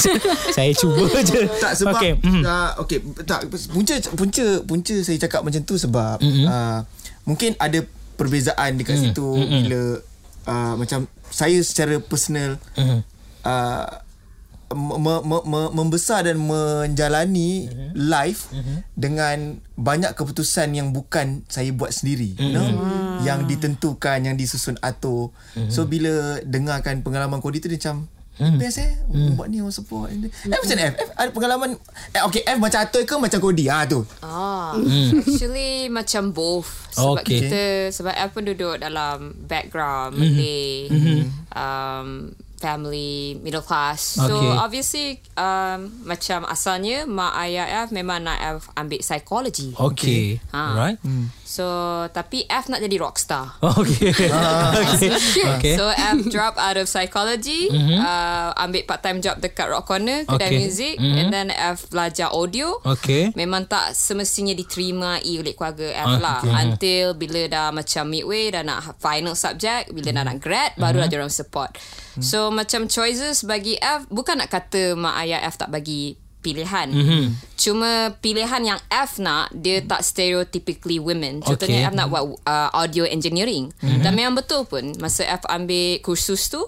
[0.53, 2.13] saya cuba je tak sebab okay.
[2.21, 2.43] mhm.
[2.45, 6.47] uh, okay tak punca punca punca saya cakap macam tu sebab mm-hmm.
[6.47, 6.79] uh,
[7.25, 7.83] mungkin ada
[8.17, 9.15] perbezaan dekat mm-hmm.
[9.15, 9.61] situ mm-hmm.
[9.65, 9.81] bila
[10.49, 13.01] uh, macam saya secara personal mm-hmm.
[13.47, 13.87] uh,
[14.75, 17.91] me, me, me, membesar dan menjalani mm-hmm.
[17.97, 18.79] life mm-hmm.
[18.99, 22.45] dengan banyak keputusan yang bukan saya buat sendiri mm-hmm.
[22.45, 22.69] you know
[23.23, 25.71] yang ditentukan yang disusun atur mm-hmm.
[25.71, 28.09] so bila dengarkan pengalaman Kodi tu dia macam
[28.41, 28.57] Hmm.
[28.57, 29.37] Best eh hmm.
[29.37, 30.95] Buat ni orang support F macam F?
[30.97, 31.71] F ada pengalaman
[32.17, 34.73] eh, Okay F macam Atoy ke Macam Kodi Ah tu Ah,
[35.21, 36.89] actually macam both.
[36.97, 37.45] Sebab Okay.
[37.45, 40.89] kita sebab apa duduk dalam background Malay,
[41.53, 42.33] um,
[42.63, 44.15] family middle class.
[44.17, 44.55] So Okay.
[44.55, 49.75] obviously um, macam asalnya mak ayah F memang nak F ambil psychology.
[49.75, 50.63] Okay Ha.
[50.73, 50.99] Right
[51.45, 51.67] So
[52.09, 53.59] tapi F nak jadi rockstar.
[53.83, 54.15] Okay
[54.87, 55.11] Okay
[55.51, 60.23] Okay So F drop out of psychology uh, Ambil part time job Dekat Rock Corner
[60.25, 60.59] Kedai Okay.
[60.59, 61.17] music Mhm.
[61.17, 66.39] And then F belajar audio Okay Memang tak semestinya diterimai oleh keluarga F Ah, lah
[66.41, 66.53] okay.
[66.63, 71.11] Until bila dah macam midway Dah nak final subject Bila dah nak grad Barulah Mhm.
[71.11, 71.71] dia orang support
[72.15, 77.39] So macam choices bagi F Bukan nak kata mak ayah F tak bagi pilihan Mhm.
[77.55, 81.87] Cuma pilihan yang F nak Dia tak stereotypically women Contohnya Okay.
[81.87, 86.59] F nak buat uh, audio engineering Dan memang betul pun Masa F ambil kursus tu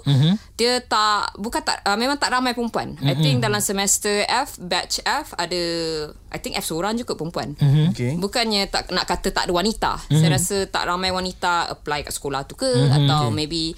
[0.54, 5.02] Dia tak Bukan tak uh, Memang tak ramai perempuan I think dalam semester F Batch
[5.02, 5.62] F ada
[6.30, 7.58] I think F seorang je kot perempuan
[7.90, 9.98] Okay Bukannya tak nak kata tak ada wanita.
[9.98, 10.18] Mm-hmm.
[10.22, 12.96] Saya rasa tak ramai wanita apply kat sekolah tu ke mm-hmm.
[13.02, 13.34] atau okay.
[13.34, 13.74] maybe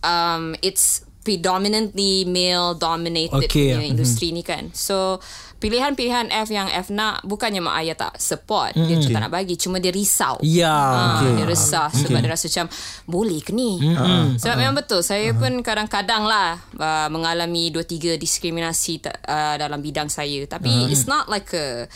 [0.00, 3.72] um it's predominantly male dominated Okay.
[3.72, 3.88] okay.
[3.88, 4.44] industri mm-hmm.
[4.44, 4.64] ni kan.
[4.76, 5.18] So
[5.64, 9.56] pilihan-pilihan F yang F nak bukannya mak ayah tak support dia cuma tak nak bagi
[9.56, 10.68] cuma dia risau Ya.
[10.68, 11.40] Ha, Okay.
[11.40, 12.66] Dia resah sebab dia rasa macam
[13.08, 13.80] boleh ke ni?
[13.80, 19.56] Uh, sebab memang betul saya pun kadang-kadang lah uh, mengalami dua tiga diskriminasi ta- uh,
[19.56, 20.44] dalam bidang saya.
[20.44, 21.88] Tapi it's not like a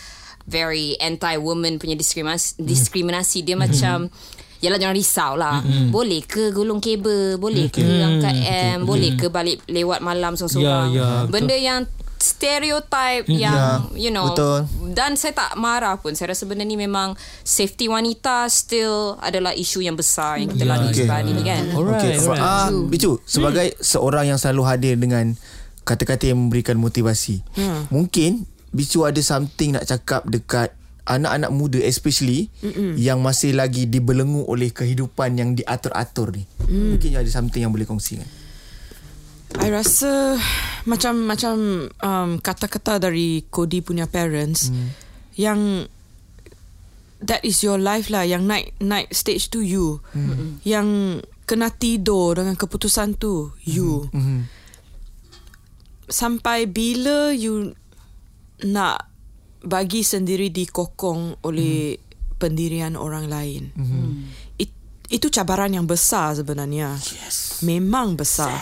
[0.48, 2.56] very anti-woman punya diskriminasi.
[2.56, 3.44] diskriminasi.
[3.44, 4.08] Dia macam
[4.58, 5.62] Yalah jangan risau lah.
[5.88, 7.36] Boleh ke gulung kabel?
[7.36, 8.34] Boleh ke angkat
[8.74, 8.82] M?
[8.82, 10.88] Boleh ke balik lewat malam seorang-seorang?
[10.90, 11.32] Ya, ya, betul.
[11.32, 11.80] Benda yang
[12.18, 14.66] stereotype yang Ya, you know betul.
[14.90, 16.14] dan saya tak marah pun.
[16.14, 20.68] Saya rasa benda ni memang safety wanita still adalah isu yang besar yang kita Ya,
[20.68, 21.06] lalui okay.
[21.06, 21.62] sekarang ni kan?
[21.70, 22.42] Alright, Okay, alright.
[22.42, 25.38] Ah, Bicu, sebagai seorang yang selalu hadir dengan
[25.82, 27.42] kata-kata yang memberikan motivasi.
[27.88, 30.74] Mungkin Bicu ada something nak cakap dekat
[31.08, 33.00] anak-anak muda especially Mm-mm.
[33.00, 36.44] yang masih lagi dibelenggu oleh kehidupan yang diatur-atur ni.
[36.68, 38.28] Mungkin ada something yang boleh kongsikan.
[39.56, 40.36] I rasa
[40.84, 44.88] macam macam um, kata-kata dari Cody punya parents hmm.
[45.40, 45.88] yang
[47.24, 50.60] that is your life lah yang naik naik stage tu you hmm.
[50.68, 51.18] yang
[51.48, 54.44] kena tidur dengan keputusan tu you Hmm.
[56.12, 57.72] sampai bila you
[58.68, 59.08] nak
[59.64, 61.98] bagi sendiri dikokong oleh
[62.38, 63.62] pendirian orang lain.
[64.58, 64.70] It,
[65.10, 66.94] itu cabaran yang besar sebenarnya.
[66.94, 67.48] Yes.
[67.66, 68.54] memang besar.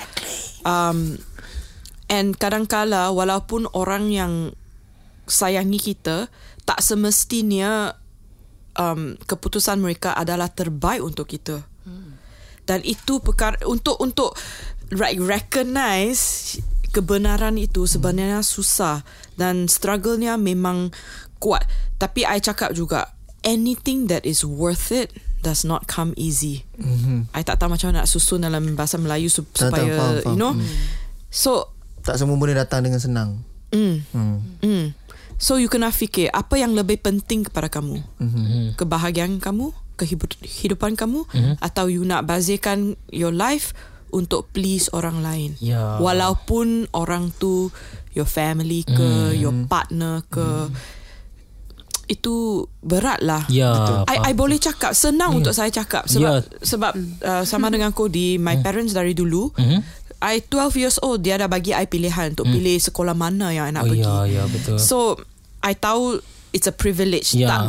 [0.64, 1.20] Um,
[2.09, 4.32] and kadangkala walaupun orang yang
[5.26, 6.30] sayangi kita
[6.64, 7.94] tak semestinya
[8.78, 11.62] um, keputusan mereka adalah terbaik untuk kita.
[12.66, 14.35] Dan itu perkara untuk untuk
[14.90, 16.56] like recognize
[16.96, 19.04] kebenaran itu sebenarnya susah
[19.35, 20.88] dan struggle-nya memang
[21.37, 27.28] kuat tapi I cakap juga anything that is worth it does not come easy mm-hmm.
[27.30, 30.26] I tak tahu macam mana nak susun dalam bahasa Melayu sup- Tak supaya faham, faham.
[30.26, 30.52] you know
[31.28, 31.68] so
[32.00, 33.28] Tak semua benda datang dengan senang.
[33.68, 34.37] mm, Hmm.
[34.59, 34.85] mm.
[35.37, 38.74] so you kena fikir apa yang lebih penting kepada kamu Mm-hmm.
[38.74, 41.54] kebahagiaan kamu kehidupan kamu Mhm.
[41.59, 43.72] atau you nak bazirkan your life
[44.16, 46.00] untuk please orang lain Ya.
[46.00, 47.68] walaupun orang tu
[48.11, 48.96] your family ke
[49.29, 49.37] Mhm.
[49.37, 50.72] your partner ke
[52.07, 54.07] itu berat lah Ya.
[54.07, 56.62] I, I boleh cakap senang untuk saya cakap sebab Ya.
[56.62, 59.81] sebab uh, sama dengan Cody my parents dari dulu Mhm.
[60.16, 63.72] I 12 years old dia dah bagi I pilihan untuk pilih sekolah mana yang I
[63.74, 64.79] nak Oh, pergi ya, ya, betul.
[64.81, 65.20] So
[65.61, 67.50] I tahu it's a privilege Ya.
[67.50, 67.62] tak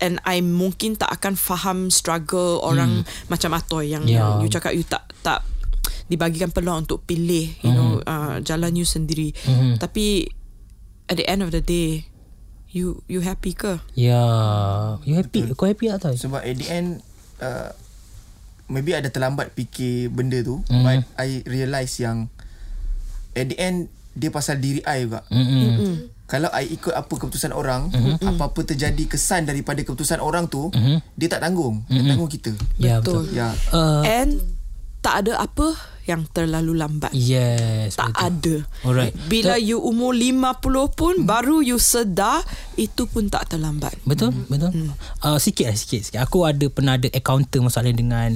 [0.00, 4.38] and I mungkin tak akan faham struggle orang macam Atoy yang Ya.
[4.38, 5.44] you cakap you tak tak
[6.10, 9.78] dibagikan peluang untuk pilih you know uh, jalan you sendiri Mhm.
[9.78, 10.26] tapi
[11.06, 12.02] at the end of the day
[12.68, 14.18] you you happy ke Ya.
[15.02, 15.46] You happy?
[15.54, 16.14] Kau happy tak tahu?
[16.16, 16.88] Sebab at the end
[17.38, 17.70] uh,
[18.66, 20.82] maybe ada terlambat fikir benda tu Mhm.
[20.82, 22.26] but I realise yang
[23.32, 25.22] at the end dia pasal diri I juga.
[25.28, 26.10] Mm-mm.
[26.26, 28.22] Kalau I ikut apa keputusan orang, Mhm.
[28.24, 30.70] apa-apa terjadi kesan daripada keputusan orang tu,
[31.12, 31.82] dia tak tanggung.
[31.86, 32.54] Dia tanggung kita.
[32.76, 33.26] Ya, Betul.
[33.26, 33.34] betul.
[33.34, 33.50] Ya.
[33.70, 34.38] Uh, and
[35.00, 35.74] tak ada apa
[36.08, 37.94] yang terlalu lambat yes.
[37.94, 38.24] tak betul.
[38.24, 38.54] ada
[38.86, 39.14] Alright.
[39.28, 42.42] bila So- you umur 50 pun baru you sedar
[42.74, 44.72] itu pun tak terlambat Betul, betul.
[44.72, 44.90] Hmm.
[45.22, 46.20] Uh, sikit lah, sikit, sikit.
[46.24, 48.34] Aku ada pernah ada encounter masalah dengan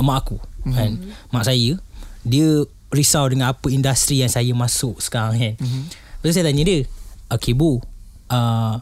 [0.00, 0.36] mak aku.
[0.66, 0.74] Hmm.
[0.74, 0.90] Kan?
[1.30, 1.78] Mak saya,
[2.26, 2.48] dia
[2.90, 5.54] risau dengan apa industri yang saya masuk sekarang kan.
[5.62, 5.84] Hmm.
[6.22, 6.78] Lepas saya tanya dia,
[7.30, 7.78] okay bu,
[8.32, 8.74] uh,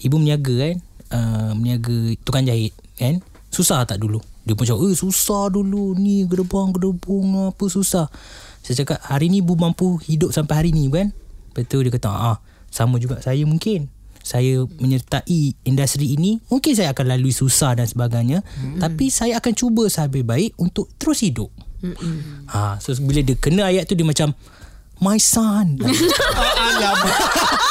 [0.00, 0.76] ibu meniaga kan,
[1.12, 3.20] uh, meniaga tukang jahit kan,
[3.52, 4.22] susah tak dulu?
[4.48, 8.08] Dia pun cakap, eh susah dulu ni gedebang-gedebung apa susah.
[8.64, 11.12] Saya cakap, hari ni ibu mampu hidup sampai hari ni kan?
[11.52, 13.88] Betul dia kata, ah sama juga saya mungkin
[14.20, 18.76] saya menyertai industri ini mungkin saya akan lalui susah dan sebagainya hmm.
[18.76, 21.48] tapi saya akan cuba sehabis baik untuk terus hidup
[21.80, 22.44] hmm.
[22.52, 24.36] ha so bila dia kena ayat tu dia macam
[25.00, 25.78] my son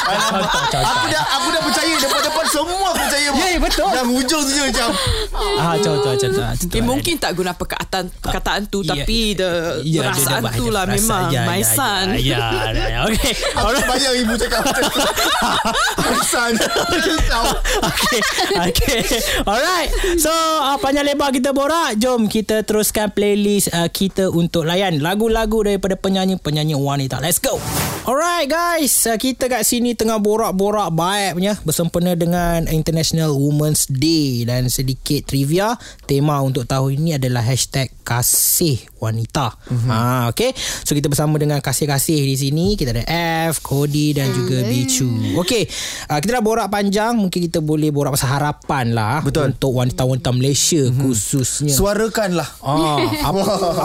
[0.08, 3.28] Aku dah aku dah percaya depan-depan semua aku percaya.
[3.28, 3.90] Ya, ya, betul.
[3.92, 4.90] Dan hujung tu je macam
[5.58, 10.16] ah contoh contoh Okay, mungkin tak guna perkataan perkataan tu Ya, tapi the ya, dia
[10.16, 11.28] perasaan tu lah bahaya memang.
[11.34, 12.08] Ya, my ya, son.
[12.16, 12.40] ya, ya,
[12.72, 13.00] ya, ya.
[13.10, 15.00] okay Aku bayang ibu cakap macam tu.
[16.08, 16.52] Pesan.
[16.94, 17.44] Risau.
[17.84, 18.22] okay,
[18.70, 19.02] okay.
[19.44, 19.90] Alright.
[20.22, 22.00] So, uh, panjang lebar kita borak.
[22.00, 27.17] Jom kita teruskan playlist uh, kita untuk layan lagu-lagu daripada penyanyi-penyanyi wanita.
[27.18, 27.58] Let's go.
[28.06, 34.46] Alright guys, uh, kita kat sini tengah borak-borak baik punya bersempena dengan International Women's Day
[34.46, 35.76] dan sedikit trivia.
[36.06, 39.54] Tema untuk tahun ini adalah hashtag kasih wanita.
[39.70, 39.90] Mm-hmm.
[39.90, 39.98] Ha,
[40.30, 40.52] okay.
[40.58, 42.66] So kita bersama dengan kasih-kasih di sini.
[42.74, 43.06] Kita ada
[43.50, 45.38] F, Cody dan juga Bichu.
[45.42, 45.70] Okay.
[46.10, 47.14] Uh, kita dah borak panjang.
[47.18, 49.22] Mungkin kita boleh borak pasal harapan lah.
[49.22, 49.54] Betul.
[49.54, 51.02] Untuk wanita-wanita Malaysia mm-hmm.
[51.04, 51.74] khususnya.
[51.74, 52.50] Suarakanlah.
[52.62, 53.42] Ah, apa,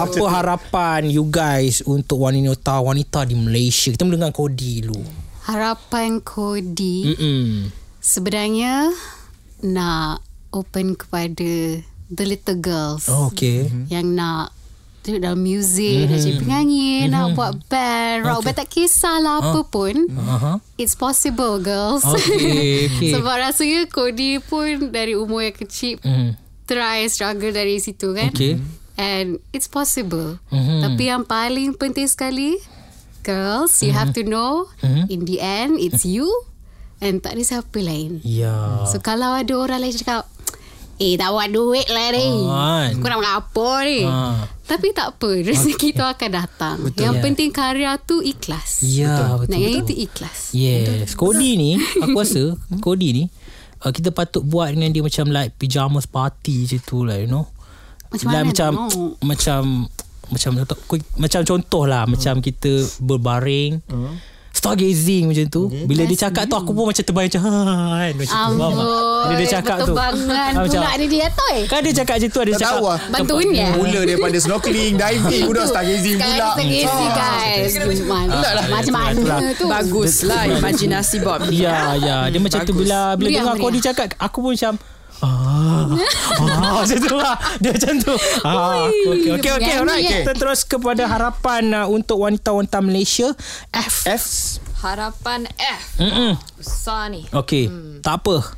[0.08, 3.92] apa harapan you guys untuk wanita-wanita di Malaysia?
[3.92, 5.02] Kita mula dengan Cody dulu.
[5.42, 7.74] Harapan Kodi Mm-mm.
[7.98, 8.94] sebenarnya
[9.66, 10.22] nak
[10.54, 13.66] open kepada the little girls Oh, okay.
[13.90, 14.54] yang nak
[15.02, 20.06] duduk dalam muzik, nak jadi penyanyi, nak buat band, rock band tak kisahlah apa pun.
[20.14, 20.62] Aha.
[20.78, 22.06] It's possible girls.
[22.06, 23.10] Okay, okay.
[23.18, 26.38] Sebab rasanya Kodi pun dari umur yang kecil Mm.
[26.64, 28.30] try struggle dari situ kan.
[28.30, 28.56] Okay.
[28.94, 30.38] And it's possible.
[30.48, 30.78] Mhm.
[30.80, 32.56] Tapi yang paling penting sekali,
[33.20, 34.70] girls, you have to know
[35.10, 36.28] in the end it's you
[36.98, 38.22] and tak ada siapa lain.
[38.22, 38.86] Ya.
[38.86, 40.30] So kalau ada orang lain cakap,
[40.98, 42.28] eh tak buat duit lah ni.
[42.48, 42.86] Ah.
[42.96, 44.00] Kau nak makan apa ni?
[44.04, 44.44] Ah.
[44.62, 46.76] Tapi tak apa, rezeki tu akan datang.
[46.80, 47.02] Betul.
[47.04, 47.22] Yang Ya.
[47.22, 48.70] penting karya tu ikhlas.
[48.80, 49.50] Ya, betul.
[49.52, 49.84] Nak yang betul.
[49.84, 50.38] itu ikhlas.
[50.56, 51.12] Yes.
[51.12, 51.70] Kodi ni,
[52.02, 52.42] aku rasa
[52.80, 53.24] Kodi ni
[53.82, 57.50] uh, kita patut buat dengan dia macam like pyjamas party macam tu lah, you know.
[58.08, 58.90] Macam like, mana macam nak?
[59.24, 59.60] macam
[60.32, 60.50] macam
[61.20, 63.84] macam contoh lah macam kita berbaring
[64.52, 67.52] stargazing macam tu bila dia cakap tu aku pun macam terbayang macam ha
[67.98, 68.72] kan macam tu faham tak?
[69.22, 71.62] bila dia cakap tu Berterbangan Ah, pula ni dia tu eh.
[71.66, 72.98] kan dia cakap macam tu ada cakap lah.
[73.08, 73.68] Bantuin dia.
[73.72, 76.46] Mula daripada snorkeling, diving, udah stargazing pula.
[76.54, 77.72] tergesi guys.
[78.02, 79.20] Mana- Macam mana
[79.54, 79.66] tu?
[79.66, 81.40] Bagus lah imajinasi Bob.
[81.48, 82.16] Ya, ya.
[82.28, 83.54] Dia macam tu bila bila dengar.
[83.56, 84.74] Kodi cakap, aku pun macam
[85.22, 85.86] Ah,
[86.42, 90.02] ah, macam tu lah Dia macam tu ah, Okay, okay, okay, Nyanyi, alright.
[90.02, 93.30] Kita terus kepada harapan uh, Untuk wanita-wanita Malaysia
[93.70, 94.24] F F.
[94.82, 95.82] Harapan F.
[95.96, 96.34] Mm-mm.
[96.58, 97.22] Besar ni.
[97.30, 97.70] Okay,
[98.02, 98.50] tak apa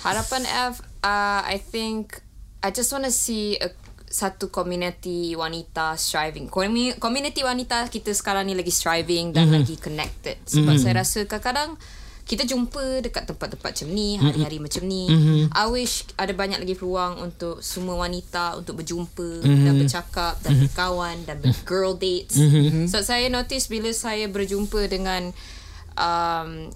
[0.00, 2.20] Harapan F, uh, I think
[2.60, 3.72] I just want to see a,
[4.06, 6.48] satu community wanita striving.
[6.48, 9.54] Commu- Community wanita kita sekarang ni lagi striving dan Mhm.
[9.56, 10.36] lagi connected.
[10.42, 11.80] Sebab saya rasa kadang-kadang
[12.26, 15.10] kita jumpa dekat tempat-tempat macam ni, hari-hari macam ni.
[15.50, 19.64] I wish ada banyak lagi peluang untuk semua wanita untuk berjumpa Mhm.
[19.66, 22.38] dan bercakap dan berkawan dan ber-girl dates.
[22.38, 22.86] Mhm.
[22.86, 25.34] So saya notice bila saya berjumpa dengan
[25.98, 26.70] um,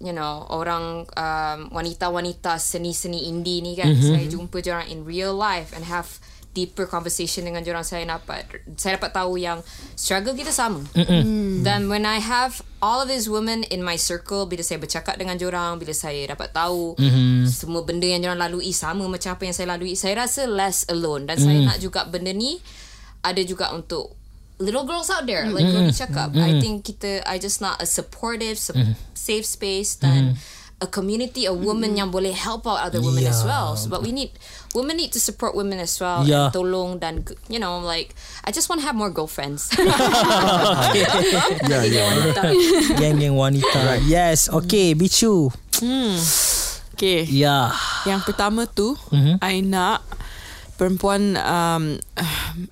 [0.00, 4.12] you know orang um, wanita-wanita seni-seni indie ni kan mm-hmm.
[4.12, 6.20] saya jumpa orang in real life and have
[6.56, 8.48] deeper conversation dengan orang saya dapat
[8.80, 9.60] saya dapat tahu yang
[9.92, 10.80] struggle kita sama.
[10.96, 11.60] Mm-hmm.
[11.60, 15.36] dan when I have all of these women in my circle bila saya bercakap dengan
[15.44, 17.44] orang bila saya dapat tahu mm-hmm.
[17.44, 21.28] semua benda yang orang lalui sama macam apa yang saya lalui saya rasa less alone.
[21.28, 21.44] Dan mm.
[21.44, 22.56] saya nak juga benda ni
[23.20, 24.16] ada juga untuk
[24.56, 26.32] little girls out there like mm cakap.
[26.32, 30.40] I think kita I just not a supportive sup- safe space dan
[30.76, 33.48] a community a woman yang boleh help out other women as Yeah.
[33.48, 34.28] well but we need
[34.76, 36.48] women need to support women as well Yeah.
[36.48, 38.12] and tolong dan you know like
[38.44, 39.72] I just want to have more girlfriends
[41.64, 42.04] Ya, ya.
[42.94, 45.48] Geng-geng wanita Yes, okay Bichu
[46.96, 47.28] Okay.
[47.28, 47.72] Ya
[48.08, 49.36] Yang pertama tu, Mhm.
[49.44, 50.00] I nak
[50.76, 51.96] perempuan um,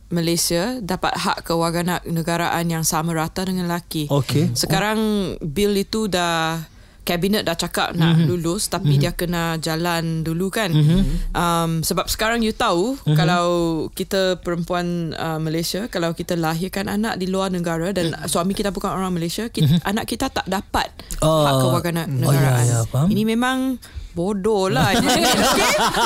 [0.08, 4.08] Malaysia dapat hak kewarganegaraan yang sama rata dengan lelaki.
[4.08, 4.52] Okay.
[4.52, 4.96] Sekarang
[5.40, 6.64] bil itu dah
[7.04, 8.26] kabinet dah cakap nak Mhm.
[8.26, 10.72] lulus tapi dia kena jalan dulu kan.
[10.72, 11.00] Mhm.
[11.30, 13.46] Um, sebab sekarang you tahu kalau
[13.92, 18.90] kita perempuan uh, Malaysia kalau kita lahirkan anak di luar negara dan suami kita bukan
[18.90, 20.88] orang Malaysia, kita, anak kita tak dapat.
[21.20, 21.44] Oh.
[21.44, 22.24] hak kewarganegaraan.
[22.24, 23.08] Oh, ya, ya, faham.
[23.08, 23.76] Ini memang
[24.14, 25.26] bodoh lah okay?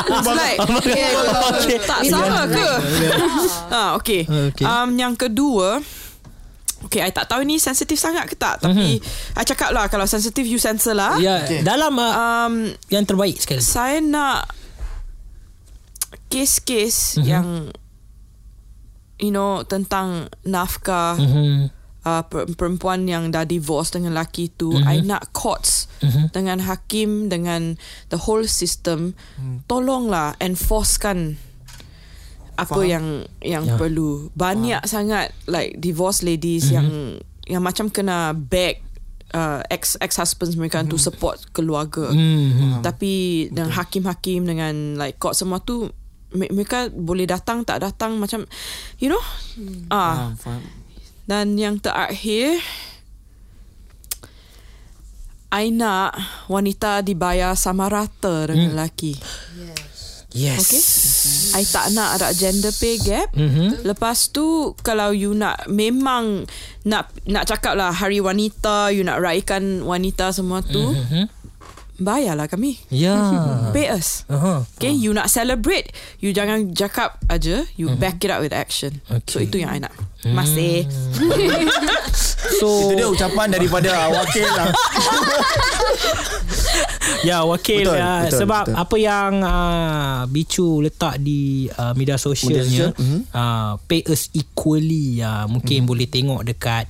[0.09, 0.59] It's like
[0.89, 2.69] yeah, Tak sama ke
[3.69, 4.65] ha, Okay, Okay.
[4.65, 5.85] Um, Yang kedua
[6.89, 8.97] Okay, I tak tahu ni sensitif sangat ke tak Tapi
[9.37, 12.13] I cakap lah Kalau sensitif you censor lah Ya Dalam uh,
[12.49, 12.55] um,
[12.89, 14.49] Yang terbaik sekali Saya nak
[16.33, 17.77] Kes-kes Yang
[19.21, 21.69] You know Tentang nafkah Mhm.
[22.09, 24.89] uh, per- perempuan yang dah divorce dengan lelaki tu mm-hmm.
[24.89, 26.33] I nak courts mm-hmm.
[26.33, 27.77] dengan hakim dengan
[28.09, 29.69] the whole system mm.
[29.69, 31.37] tolonglah enforcekan
[32.59, 32.85] apa Faham.
[32.85, 33.07] yang
[33.41, 33.77] yang Ya.
[33.77, 36.75] perlu banyak sangat like divorce ladies mm-hmm.
[36.75, 36.89] yang
[37.49, 38.83] yang macam kena beg
[39.31, 40.89] uh, ex ex husbands mereka mm-hmm.
[40.89, 42.83] untuk support keluarga Mhm.
[42.83, 43.13] tapi
[43.49, 45.87] dengan hakim-hakim dengan like court semua tu
[46.31, 48.43] me- mereka boleh datang tak datang macam
[48.97, 49.23] you know
[49.89, 50.63] ah Faham, faham.
[51.25, 52.59] dan yang terakhir
[55.49, 56.13] I nak
[56.47, 59.17] wanita dibayar sama rata dengan lelaki.
[60.39, 60.83] Yes Okay.
[61.59, 63.35] I tak nak ada gender pay gap.
[63.35, 63.83] Mhm.
[63.83, 66.47] Lepas tu kalau you nak memang
[66.85, 71.27] nak nak cakap lah hari wanita, you nak raikan wanita semua tu, Mhm.
[71.99, 72.79] Bayarlah kami.
[72.89, 73.15] Ya
[73.75, 74.23] Pay us.
[74.27, 74.65] Aha.
[74.75, 79.03] Okay, you nak celebrate, you jangan cakap aja, you back it up with action.
[79.25, 79.47] So Okay.
[79.47, 79.93] itu yang I nak.
[80.25, 80.87] Masih.
[82.55, 84.71] So Itu dia ucapan daripada wakil lah.
[87.21, 88.77] Ya wakil Betul, uh, betul, Sebab betul.
[88.79, 95.19] apa yang uh, Bicu letak di uh, media sosialnya Media sosial, uh, Pay us equally
[95.19, 95.89] uh, Mungkin Mhm.
[95.89, 96.85] boleh tengok dekat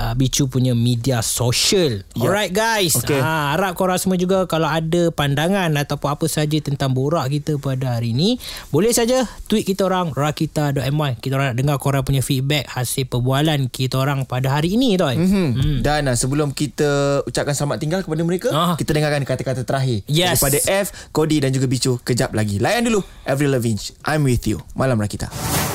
[0.00, 2.00] uh, Bicu punya media sosial.
[2.16, 2.24] Ya.
[2.24, 2.96] Alright guys.
[2.96, 3.20] Okay.
[3.20, 8.00] Ha, harap korang semua juga kalau ada pandangan ataupun apa saja tentang borak kita pada
[8.00, 11.20] hari ini, boleh saja tweet kita orang rakita.my.
[11.20, 15.04] Kita orang nak dengar korang punya feedback hasil perbualan kita orang pada hari ini tu.
[15.04, 15.28] Mhm.
[15.28, 15.78] Hmm.
[15.84, 18.74] Dan uh, sebelum kita ucapkan selamat tinggal kepada mereka, Ah.
[18.74, 20.38] kita dengarkan kata-kata terakhir Yes.
[20.38, 21.98] daripada F, Cody dan juga Bicu.
[22.00, 22.62] Kejap lagi.
[22.62, 23.02] Layan dulu.
[23.26, 24.62] Avril Lavigne, I'm with you.
[24.72, 25.26] Malam Rakita.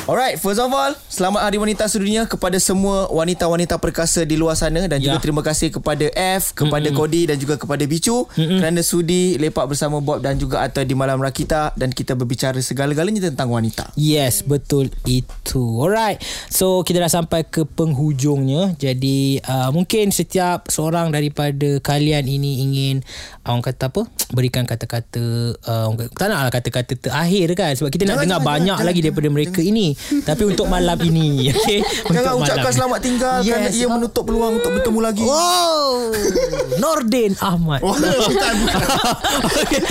[0.05, 4.88] Alright, first of all, selamat Hari Wanita Sedunia kepada semua wanita-wanita perkasa di luar sana
[4.88, 5.24] dan juga Ya.
[5.24, 9.99] terima kasih kepada F, kepada mm Cody dan juga kepada Bicu kerana sudi lepak bersama
[9.99, 13.91] Bob dan juga Atta di Malam Rakita dan kita berbicara segala-galanya tentang wanita.
[13.97, 15.63] Yes, betul itu.
[15.82, 16.22] Alright.
[16.47, 18.78] So, kita dah sampai ke penghujungnya.
[18.78, 22.95] Jadi, uh, mungkin setiap seorang daripada kalian ini ingin
[23.43, 24.01] uh, orang kata apa?
[24.30, 25.24] Berikan kata-kata
[25.57, 28.78] uh, orang kata- tak naklah kata-kata terakhir kan sebab kita nak Jangan, dengar jangan, banyak
[28.78, 29.88] jangan, lagi daripada mereka ini.
[30.22, 31.80] Tapi untuk malam ini, okey.
[32.11, 33.49] Jangan Untuk ucapkan malam selamat tinggal yes.
[33.49, 35.26] kerana ia menutup peluang untuk bertemu lagi.
[35.26, 36.14] Oh,
[36.78, 37.82] Nordin Ahmad.
[37.82, 38.82] Oh, bukan, bukan.
[39.66, 39.82] okay.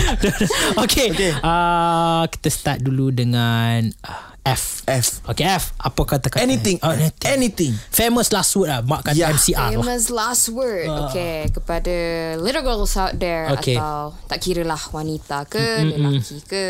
[0.87, 1.09] okay.
[1.11, 1.31] Okay.
[1.43, 4.87] Uh, kita start dulu dengan uh, F.
[4.87, 5.19] F.
[5.27, 5.75] Okay F.
[5.83, 6.39] Apa kata-kata?
[6.39, 6.79] Anything.
[6.87, 7.27] Oh, anything.
[7.27, 7.73] Anything.
[7.91, 8.81] Famous last word lah.
[8.87, 9.35] Mak kata Ya.
[9.35, 9.83] MCR lah.
[9.83, 11.95] Famous last word Okay Kepada
[12.37, 13.81] little girls out there Okay.
[13.81, 16.65] Atau Tak kira lah wanita ke Lelaki ke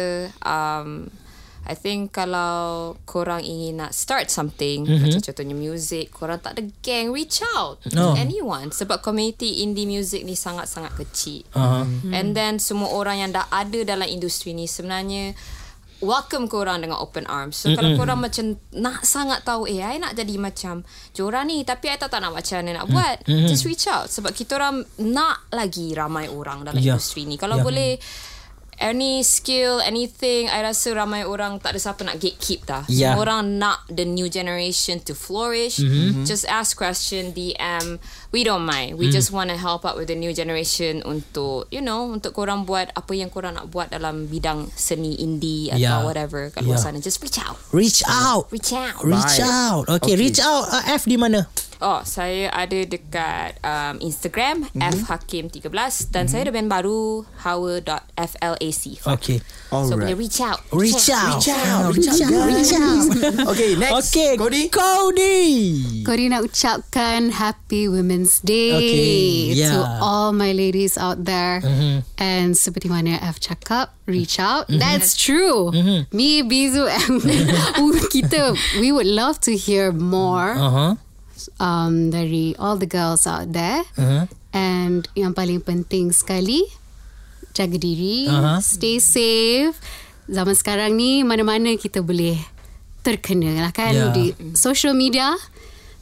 [0.46, 1.10] um,
[1.64, 2.54] I think kalau
[3.02, 8.12] korang ingin nak start something Macam contohnya music Korang tak ada gang Reach out Oh.
[8.12, 8.68] to anyone.
[8.68, 11.42] Sebab community indie music ni Sangat-sangat kecil.
[11.50, 11.88] Uh-huh.
[12.10, 15.32] And then semua orang yang dah ada dalam industri ni Sebenarnya
[15.98, 17.56] Welcome korang dengan open arms.
[17.56, 21.62] So mm kalau korang macam Nak sangat tahu Eh I nak jadi macam Jora ni
[21.62, 24.06] Tapi I tak tahu nak macam mana nak buat Just reach out.
[24.06, 26.92] Sebab kita orang Nak lagi ramai orang Dalam Ya.
[26.92, 27.34] industri ni.
[27.34, 27.64] Kalau Ya.
[27.64, 27.90] boleh
[28.76, 33.14] Any skill Anything I rasa ramai orang Tak ada siapa nak gatekeep dah Ya.
[33.14, 35.78] Semua orang nak The new generation To flourish
[36.24, 37.98] Just ask question DM
[38.30, 41.80] We don't mind We just want to help out With the new generation Untuk You
[41.80, 46.02] know Untuk korang buat Apa yang korang nak buat Dalam bidang Seni indie Atau Ya.
[46.02, 46.90] whatever Kat luar Ya.
[46.90, 48.50] sana Just reach out Reach out.
[48.50, 49.46] Reach out Reach Baik.
[49.46, 49.84] out.
[49.88, 50.14] Okay, Okay.
[50.16, 50.66] reach out.
[50.68, 51.46] Uh, F di mana?
[51.84, 55.04] Oh, saya ada dekat um, Instagram Mhm.
[55.04, 55.68] fhakim13
[56.08, 58.84] dan saya ada band baru hawa.flac.
[59.04, 59.38] Okay.
[59.68, 60.00] So Alright.
[60.00, 60.60] boleh reach out.
[60.72, 61.44] Reach out.
[61.44, 61.92] Reach out.
[61.92, 62.46] Reach out.
[62.48, 63.04] Reach out.
[63.50, 63.92] Okay, next.
[64.08, 64.32] Okay.
[64.34, 64.72] Cody.
[64.72, 65.44] Cody.
[66.02, 69.20] Cody nak ucapkan Happy Women's Day Okay,
[69.58, 69.74] yeah.
[69.74, 71.60] to all my ladies out there.
[71.60, 72.06] Mm-hmm.
[72.16, 74.70] And seperti mana F cakap, reach out.
[74.70, 75.68] That's true.
[75.68, 76.00] Mm-hmm.
[76.10, 77.20] Me, Bizu, and
[78.14, 80.94] kita, we would love to hear more Uh-huh.
[81.58, 83.82] Um, dari all the girls out there.
[83.94, 84.26] Uh-huh.
[84.54, 86.62] And yang paling penting sekali,
[87.52, 88.58] jaga diri, Uh-huh.
[88.58, 89.74] stay safe.
[90.24, 92.38] Zaman sekarang ni mana-mana kita boleh
[93.04, 94.12] terkena lah kan Yeah.
[94.12, 94.24] di
[94.56, 95.36] social media,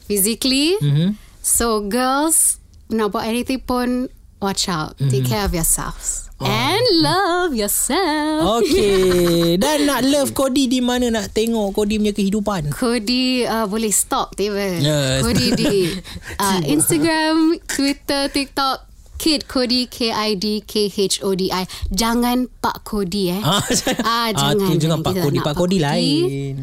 [0.07, 0.78] physically.
[0.78, 1.18] Mhm.
[1.43, 4.07] So girls nak buat anything pun
[4.38, 4.95] watch out.
[5.01, 6.30] Take care of yourselves.
[6.47, 8.62] And love yourself.
[8.62, 9.55] Okay.
[9.62, 12.70] Dan nak love Cody di mana nak tengok Cody punya kehidupan?
[12.70, 14.78] Cody uh, boleh stalk tiba.
[14.78, 15.22] Yes.
[15.24, 15.72] Cody di
[16.43, 18.91] uh, Instagram, Twitter, TikTok.
[19.22, 21.62] Kid Cody K-I-D K-H-O-D-I
[21.94, 23.62] Jangan Pak Cody eh Ah,
[24.02, 26.58] ah, ah, Jangan tu jangan Pak nak Pak Cody lain.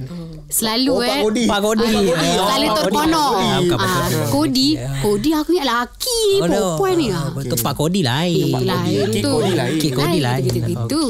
[0.51, 1.87] Selalu Oh, eh Pak Cody.
[1.87, 4.27] Ah, Oh, Selalu Ah, Pak ah, Cody.
[4.27, 4.67] Cody
[4.99, 6.59] Cody aku ingat lelaki Oh, no.
[6.75, 7.31] Perempuan ni ah.
[7.31, 8.51] Betul Pak Cody lain.
[8.59, 9.77] Lain Kid tu Cody lain.
[9.79, 10.41] Kid Cody lain.
[10.43, 11.03] Gitu-gitu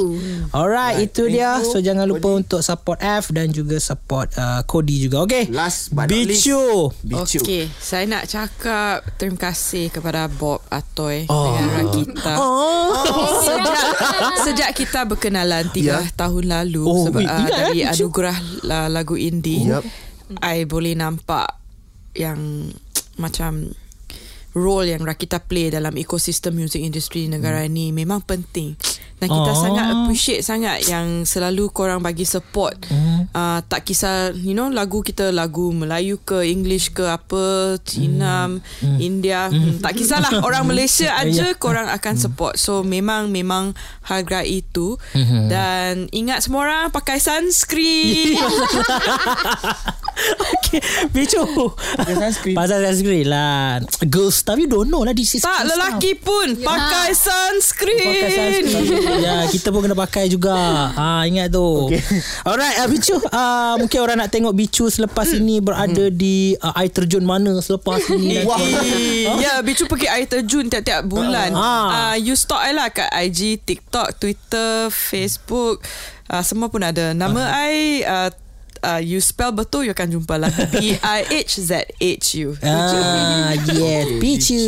[0.50, 1.62] Alright, itu dia.
[1.66, 5.26] So jangan lupa untuk support F dan juga support uh, Cody juga.
[5.26, 5.50] Okay.
[5.50, 6.45] Last but not least.
[6.45, 6.89] Bicu.
[7.06, 7.39] Bicu.
[7.41, 11.39] Okey, saya nak cakap terima kasih kepada Bob Atoy Oh.
[11.46, 12.34] Dengan Rakita.
[12.36, 12.92] Oh.
[13.46, 13.86] Sejak,
[14.46, 16.12] sejak kita berkenalan tiga Ya.
[16.12, 17.92] tahun lalu Oh, sebab uh, dari Bicu?
[18.06, 18.38] anugerah
[18.88, 19.84] lagu indie, Yup.
[20.38, 21.58] I boleh nampak
[22.14, 22.70] yang
[23.16, 23.74] macam
[24.52, 27.70] role yang Rakita play dalam ekosistem music industry negara Hmm.
[27.70, 28.74] ni memang penting.
[29.20, 29.60] Dan kita Oh.
[29.60, 32.76] sangat appreciate sangat yang selalu korang bagi support.
[32.88, 33.28] Hmm.
[33.30, 38.97] Uh, tak kisah you know lagu kita lagu Melayu ke English ke apa Cina, Hmm.
[38.97, 39.80] India, hmm.
[39.80, 41.22] tak kisahlah orang Malaysia Ya.
[41.22, 42.56] aja korang akan support.
[42.56, 45.47] So memang memang hargai itu Hmm.
[45.47, 48.39] dan ingat semua orang pakai sunscreen.
[50.56, 50.80] okay.
[51.12, 51.41] Bicu.
[51.95, 52.56] Pakai sunscreen.
[52.56, 53.80] Pasal sunscreen lah.
[54.06, 55.12] Girls stuff you don't know lah.
[55.12, 58.00] This is tak lelaki pun pakai sunscreen.
[58.00, 60.56] Pakai sunscreen Ya kita pun kena pakai juga
[60.96, 62.00] ha, Ingat tu okay.
[62.48, 66.92] Alright uh, Bicu uh, Mungkin orang nak tengok Bicu Selepas ini Berada di uh, Air
[66.94, 68.60] terjun mana Selepas ini Wah.
[68.60, 69.28] nanti.
[69.44, 71.52] Ya, Bicu pergi air terjun tiap-tiap bulan.
[71.54, 72.14] Ah.
[72.14, 75.84] Uh, you stalk I lah kat IG, TikTok, Twitter, Facebook.
[76.30, 77.12] Uh, semua pun ada.
[77.12, 78.30] Nama I uh,
[78.84, 82.56] uh, you spell betul you akan jumpa lah B I H Z H U.
[82.64, 84.66] Ah, yes, Pichu.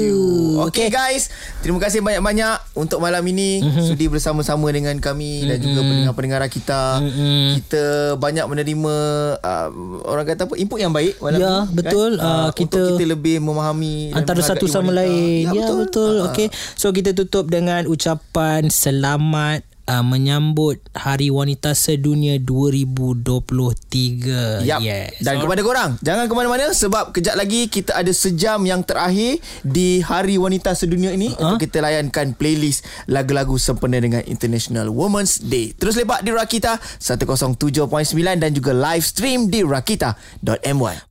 [0.69, 1.31] Okay, guys,
[1.63, 3.85] terima kasih banyak-banyak untuk malam ini mm-hmm.
[3.87, 5.49] sudi bersama-sama dengan kami mm-hmm.
[5.49, 6.83] dan juga pendengar-pendengar kita.
[7.01, 7.45] Mm-hmm.
[7.61, 7.83] Kita
[8.19, 8.95] banyak menerima
[9.39, 9.69] uh,
[10.07, 11.73] orang kata apa input yang baik malam Ya, ini.
[11.73, 12.11] betul.
[12.19, 12.27] Kan?
[12.27, 14.99] Uh, kita untuk kita lebih memahami antara satu sama wanita.
[15.01, 15.43] lain.
[15.47, 15.77] Ya, betul.
[15.87, 16.13] betul.
[16.21, 16.27] Ah.
[16.31, 16.47] Okey.
[16.75, 24.61] So kita tutup dengan ucapan selamat uh, menyambut Hari Wanita Sedunia 2023.
[24.65, 24.81] Yap.
[24.81, 25.21] Yes.
[25.21, 30.01] Dan kepada korang Jangan ke mana-mana Sebab kejap lagi Kita ada sejam yang terakhir Di
[30.01, 31.55] Hari Wanita Sedunia ini uh-huh.
[31.55, 38.41] Untuk kita layankan playlist Lagu-lagu sempena dengan International Women's Day Terus lepak di Rakita 107.9
[38.41, 41.09] Dan juga live stream di rakita.my